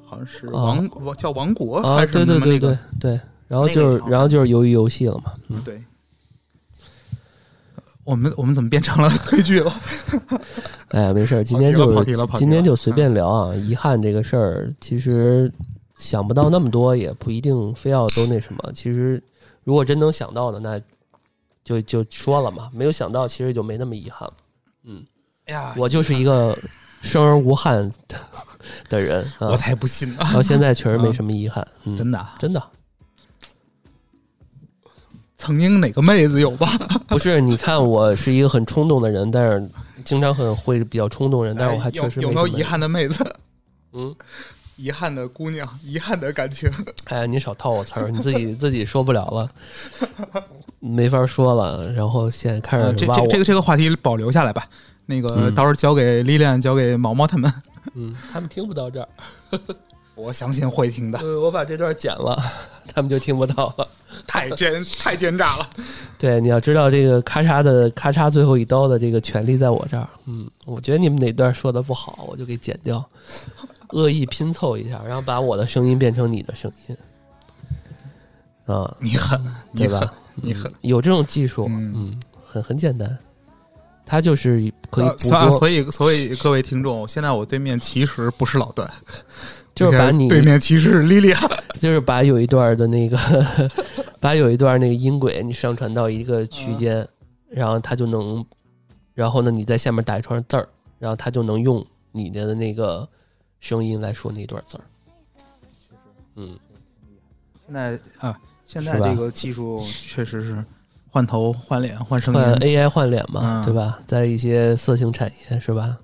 [0.04, 2.68] 好像是啊王王叫王国啊，还是对对对什么那个
[3.00, 3.12] 对？
[3.12, 5.82] 对，然后就是然后就是鱿鱼游戏了嘛，嗯，对。
[8.04, 9.72] 我们我们怎么变成了推剧了？
[10.90, 12.04] 哎呀，没事儿，今天就
[12.36, 13.54] 今天就随便聊啊。
[13.54, 15.50] 遗憾这个事儿，其实
[15.98, 18.72] 想不到那么多，也不一定非要都那什么。
[18.74, 19.22] 其实
[19.62, 20.80] 如果真能想到的，那
[21.64, 22.70] 就就说了嘛。
[22.74, 24.34] 没有想到，其实就没那么遗憾了。
[24.84, 25.04] 嗯，
[25.46, 26.58] 哎呀，我就是一个
[27.00, 28.16] 生而无憾的
[28.88, 30.24] 的人啊我，才不信呢！
[30.34, 31.66] 到现在确实没什么遗憾。
[31.84, 32.62] 嗯，真的啊，真的
[35.42, 36.68] 曾经哪个妹子有吧？
[37.08, 37.40] 不是。
[37.40, 39.68] 你看，我是一个很冲动的人，但是
[40.04, 43.34] 经常很会比较冲动人，但是我还哎确实没有有没有遗憾的妹子？
[43.92, 44.14] 嗯，
[44.76, 46.70] 遗憾的姑娘，遗憾的感情。
[47.06, 49.50] 哎，你少套我词儿，你自己 自己说不了了，
[50.78, 51.92] 没法说了。
[51.92, 54.64] 然后现在开呃，这这这个这个话题保留下来吧。
[55.06, 57.52] 那个嗯到时候交给丽莲，交给毛毛他们，
[57.94, 59.08] 嗯，他们听不到这儿，
[60.14, 61.18] 我相信会听的。
[61.20, 62.40] 呃，我把这段剪了，
[62.92, 63.88] 他们就听不到了。
[64.26, 65.68] 太奸太奸诈了！
[66.18, 70.06] 对，你要知道这个咔嚓的咔嚓最后一刀的这个权利在我这儿。
[70.26, 73.02] 嗯，我觉得你们哪段说的不好，我就给剪掉，
[73.90, 76.96] 恶意拼凑一下，然后把我的声音变成你的声音。
[78.66, 79.40] 啊，你狠，
[79.72, 80.14] 你狠对吧，？
[80.34, 80.74] 你狠嗯。
[80.82, 83.18] 有这种技术，嗯嗯，很很简单，
[84.04, 88.88] 它就是可以呃捕捉，所所以所以各位听众，现在我对面其实不是老段，
[89.74, 91.38] 就是把你对面骑士莉莉亚。
[91.80, 93.18] 就是把有一段的那个，
[94.20, 97.04] 把有一段那个音轨你上传到一个区间，
[97.48, 98.44] 然后它就能，
[99.14, 100.68] 然后呢你在下面打一串字儿，
[101.00, 103.08] 然后它就能用你的那个
[103.58, 104.84] 声音来说那段字儿。
[106.36, 106.56] 嗯，
[107.66, 110.64] 现在啊，现在这个技术确实是
[111.14, 112.56] 换头、换脸、换声换音。
[112.80, 113.98] AI 换脸嘛，嗯对吧？
[114.06, 115.94] 在一些色情产业是吧？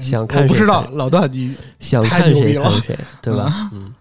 [0.00, 3.70] 想看我不知道老段你想看谁看谁，对吧？
[3.74, 3.92] 嗯，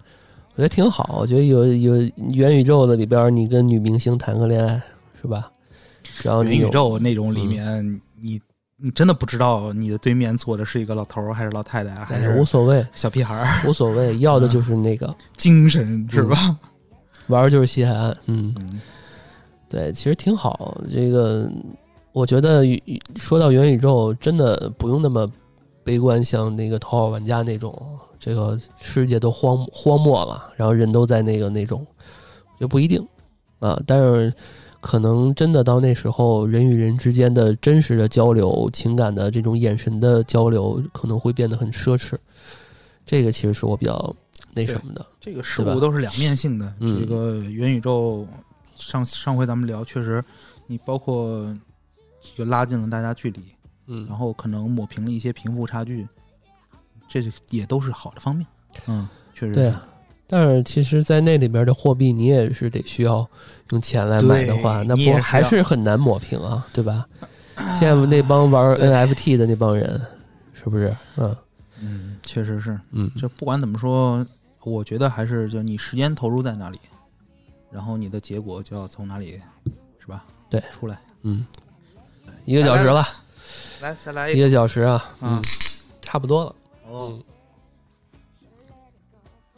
[0.54, 1.16] 我觉得挺好。
[1.20, 1.96] 我觉得有有
[2.32, 4.80] 元宇宙的里边，你跟女明星谈个恋爱
[5.20, 5.52] 是吧？
[6.22, 8.40] 然后你元宇宙那种里嗯面，你
[8.78, 16.56] 你真的不知道你的对面坐的是一个老头还是老太太，还是无所谓，小屁孩儿，无所谓，要的就是那个精神是吧？
[17.28, 18.16] 玩的就是西海岸。
[18.28, 18.80] 嗯，嗯，
[19.76, 20.78] 对，其实挺好。
[20.90, 21.52] 这个
[22.14, 22.64] 我觉得
[23.18, 25.30] 说到元宇宙，真的不用那么
[25.84, 27.78] 悲观，像那个《头号玩家》那种，
[28.18, 31.86] 这个世界都荒荒漠了，然后人都在那个那种，
[32.58, 33.06] 就不一定
[33.60, 33.78] 啊。
[33.86, 34.34] 但是
[34.80, 42.14] 可能真的到那时候，人与人之间的真实的交流、情感的这种眼神的交流，可能会变得很奢侈。
[43.06, 44.16] 这个其实是我比较
[44.54, 45.06] 那什么的。
[45.20, 46.74] 这个事物都是两面性的。
[46.80, 48.26] 这个元宇宙，
[48.76, 50.24] 上上回咱们聊，确实，
[50.68, 51.54] 你包括
[52.34, 53.42] 就拉近了大家距离，
[53.88, 56.08] 嗯，然后可能抹平了一些贫富差距，
[57.08, 58.46] 这也都是好的方面。
[58.88, 59.74] 嗯，确实对。
[60.28, 63.30] 但是其实，在那里边的货币，你也是得需要
[63.70, 67.06] 用钱来买的话，那不还是很难抹平啊，对吧？
[67.80, 70.02] 现在 那帮玩 NFT 的那帮人，
[70.54, 70.98] 是不是？
[71.18, 71.38] 嗯
[71.80, 72.76] 嗯，确实是。
[72.90, 74.26] 嗯，就不管怎么说，
[74.64, 76.80] 我觉得还是就你时间投入在哪里，
[77.76, 79.38] 然后你的结果就要从哪里，
[80.00, 80.24] 是吧？
[80.50, 80.98] 对，出来。
[81.24, 81.46] 嗯，
[82.46, 83.06] 一个小时了，
[83.82, 85.42] 来再来一个小时啊，嗯，
[86.02, 86.56] 差不多了。
[86.90, 87.20] 哦。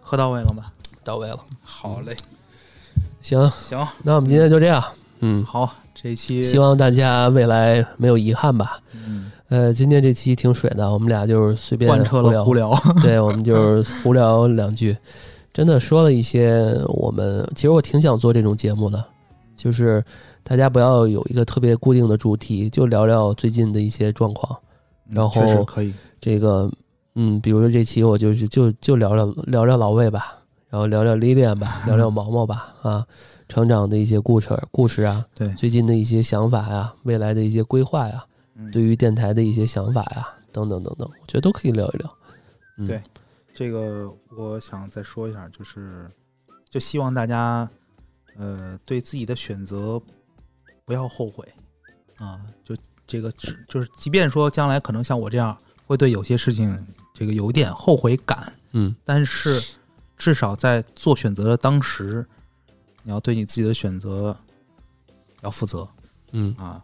[0.01, 0.71] 喝到位了吗？
[1.03, 1.39] 到位了。
[1.61, 2.17] 好嘞，
[3.21, 4.83] 行行，那我们今天就这样。
[5.19, 8.79] 嗯，好，这一期希望大家未来没有遗憾吧。
[8.93, 12.73] 嗯，呃，今天这期挺水的，我们俩就是随便胡聊，胡聊。
[13.03, 14.97] 对，我们就是胡聊两句，
[15.57, 19.03] 真的说了一些我们其实我挺想做这种节目的，
[19.55, 20.05] 就是
[20.43, 24.55] 大家不要有一个特别固定的主题，就聊聊最近的一些状况，
[25.09, 25.91] 然后可以
[26.21, 26.71] 这个。
[27.15, 30.37] 嗯，比如说这期我就是就就聊聊聊聊老魏吧，
[30.69, 33.03] 然后聊聊 Lilian 吧，聊聊毛毛吧，啊，
[33.49, 38.23] 成长的一些故事故事啊，对，最近的一些想法呀，未来的一些规划呀，
[38.71, 42.13] 对于电台的一些想法呀，等等等等，我觉得都可以聊一聊。
[42.85, 43.01] 对，
[43.57, 46.07] 这个我想再说一下，就是
[46.69, 47.67] 就希望大家
[48.37, 49.99] 呃对自己的选择
[50.85, 51.43] 不要后悔
[52.17, 52.75] 啊，就
[53.07, 53.31] 这个
[53.67, 56.85] 就是即便说将来可能像我这样会对有些事情。
[57.19, 59.59] 这个有点后悔感，嗯，但是
[60.17, 62.23] 至少在做选择的当时，
[63.01, 64.37] 你要对你自己的选择
[65.41, 65.89] 要负责，
[66.31, 66.79] 嗯啊，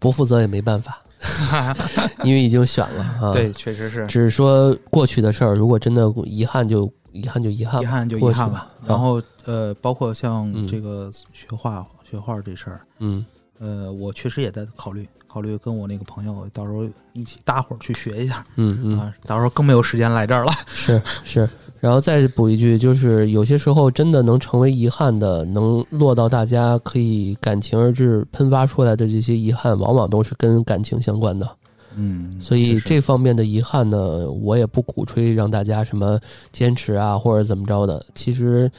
[0.00, 1.03] 不负责也没办法，
[2.24, 3.32] 因为已经选了啊。
[3.32, 4.06] 对，确实是。
[4.06, 8.68] 只是说过去的事儿，如果真的遗憾，就遗憾就遗憾，遗憾就遗憾吧。
[8.86, 13.24] 然后呃，包括像这个学画学画这事儿，嗯，
[13.58, 15.08] 呃，我确实也在考虑。
[15.26, 20.52] 考虑跟我那个朋友到时候一起搭伙去学一下，嗯嗯，啊，到时候更没有时间来这儿了。
[20.68, 21.50] 是是，
[21.84, 31.46] 然后再补一句，就是有些时候真的能成为遗憾的，能落到大家可以感情而至喷发出来的这些遗憾，往往都是跟感情相关的。
[31.94, 36.18] 嗯，所以这方面的遗憾呢，我也不鼓吹让大家什么
[36.52, 38.02] 坚持啊或者怎么着的。
[38.14, 38.72] 其实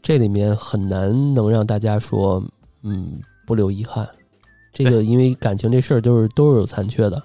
[0.00, 2.40] 这里面很难能让大家说，
[2.84, 4.08] 嗯，不留遗憾。
[4.72, 7.20] 这个因为感情这事儿都是都是有残缺的，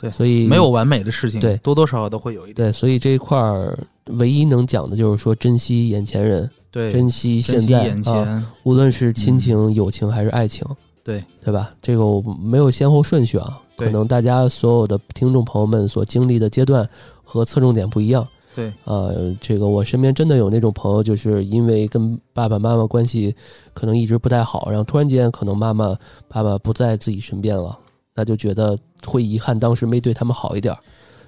[0.00, 2.68] 对，所以没有完美的事情，对，多多少少都会有一点。
[2.68, 10.66] 对，所以这一块儿唯一能讲的就是说珍惜眼前人，对，珍惜现在眼前，无论是亲情、友情还是爱情，
[11.02, 11.70] 对，对吧？
[11.80, 16.88] 这个我没有先后顺序啊，可能大家所有的听众朋友们所经历的阶段
[17.24, 18.26] 和侧重点不一样。
[18.54, 23.34] 对，呃，这个我身边真的有那种朋友，就是因为跟爸爸妈妈关系
[23.74, 25.94] 可能一直不太好，然后突然间可能妈妈
[26.26, 27.78] 爸爸不在自己身边了，
[28.16, 30.74] 那就觉得会遗憾当时没对他们好一点，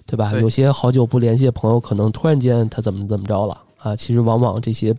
[0.04, 0.32] 对吧？
[0.40, 3.94] 有些好久不联系的朋友，可能突然间他怎么怎么着了啊？
[3.94, 4.96] 其实往往这些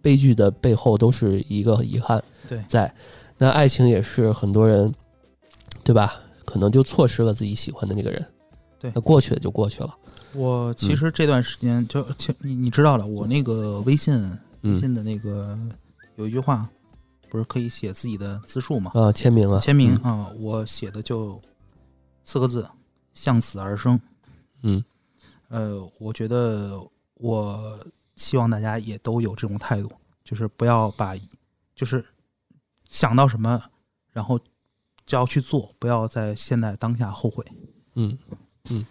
[0.00, 2.92] 悲剧的背后都是一个遗憾，对，在
[3.36, 4.94] 那爱情也是很多人，
[5.84, 6.14] 对吧？
[6.44, 8.24] 可能就错失了自己喜欢的那个人，
[8.78, 9.94] 对，那过去了就过去了。
[10.34, 12.04] 我其实这段时间就，
[12.40, 14.14] 你你知道了，我那个微信
[14.62, 15.58] 微信的那个
[16.16, 16.68] 有一句话，
[17.32, 18.90] 不是可以写自己的自述吗？
[18.92, 21.40] 啊，签名啊，签名啊，我写的就
[22.24, 22.68] 四个字：
[23.14, 23.98] 向死而生。
[24.62, 24.84] 嗯，
[25.48, 26.78] 呃，我觉得
[27.14, 27.80] 我
[28.16, 29.90] 希望大家也都有这种态度，
[30.22, 31.16] 就是不要把，
[31.74, 32.04] 就是
[32.90, 33.62] 想到什么，
[34.12, 34.38] 然后
[35.06, 37.42] 就要去做，不要在现在当下后悔。
[37.94, 38.18] 嗯
[38.68, 38.84] 嗯。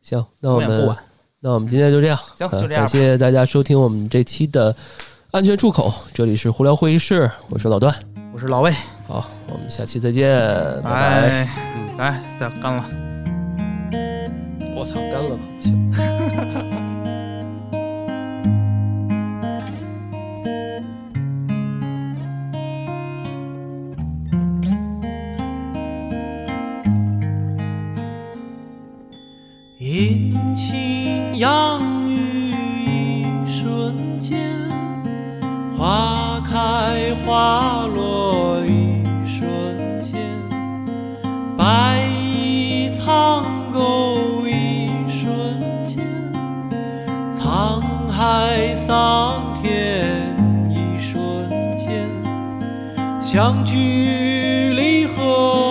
[0.00, 0.96] 行，那我们
[1.40, 2.84] 那我们今天就这样，行，就这样。
[2.84, 4.74] 感谢大家收听我们这期的
[5.32, 7.94] 安全出口，这里是胡聊会议室，我是老段，
[8.32, 8.72] 我是老魏，
[9.06, 10.34] 好，我们下期再见，
[10.82, 11.48] 拜拜。
[11.66, 12.84] 嗯，来，再干了，
[14.74, 15.92] 我操，干了可不行。
[29.78, 31.75] 阴晴阳
[37.36, 40.14] 花落一瞬间，
[41.54, 46.02] 白衣苍狗一瞬间，
[47.34, 50.34] 沧海桑田
[50.70, 52.08] 一瞬间，
[53.20, 55.65] 相聚离合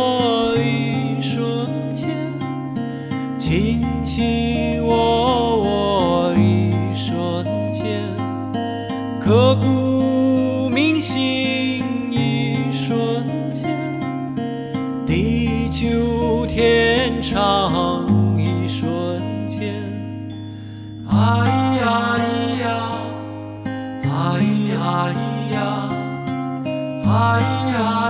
[27.17, 27.41] 哎
[27.71, 28.05] 呀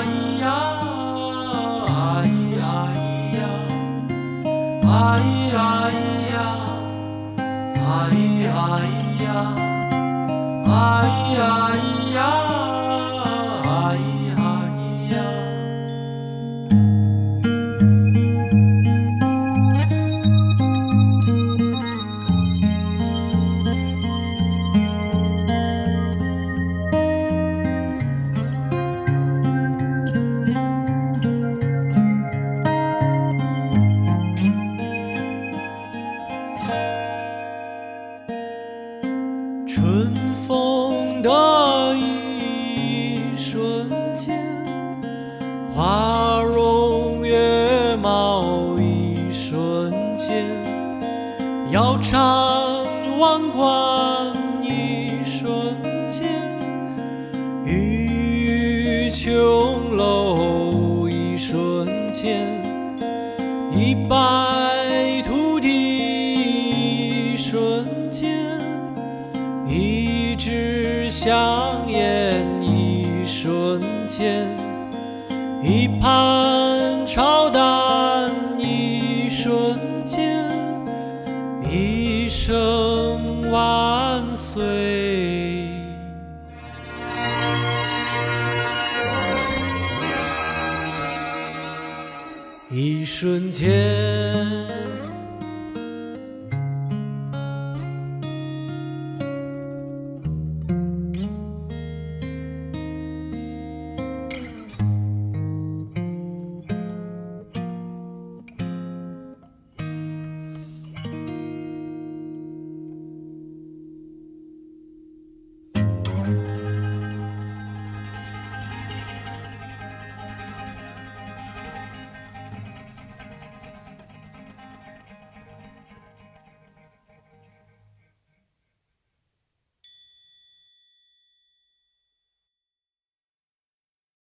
[12.15, 12.44] 呀，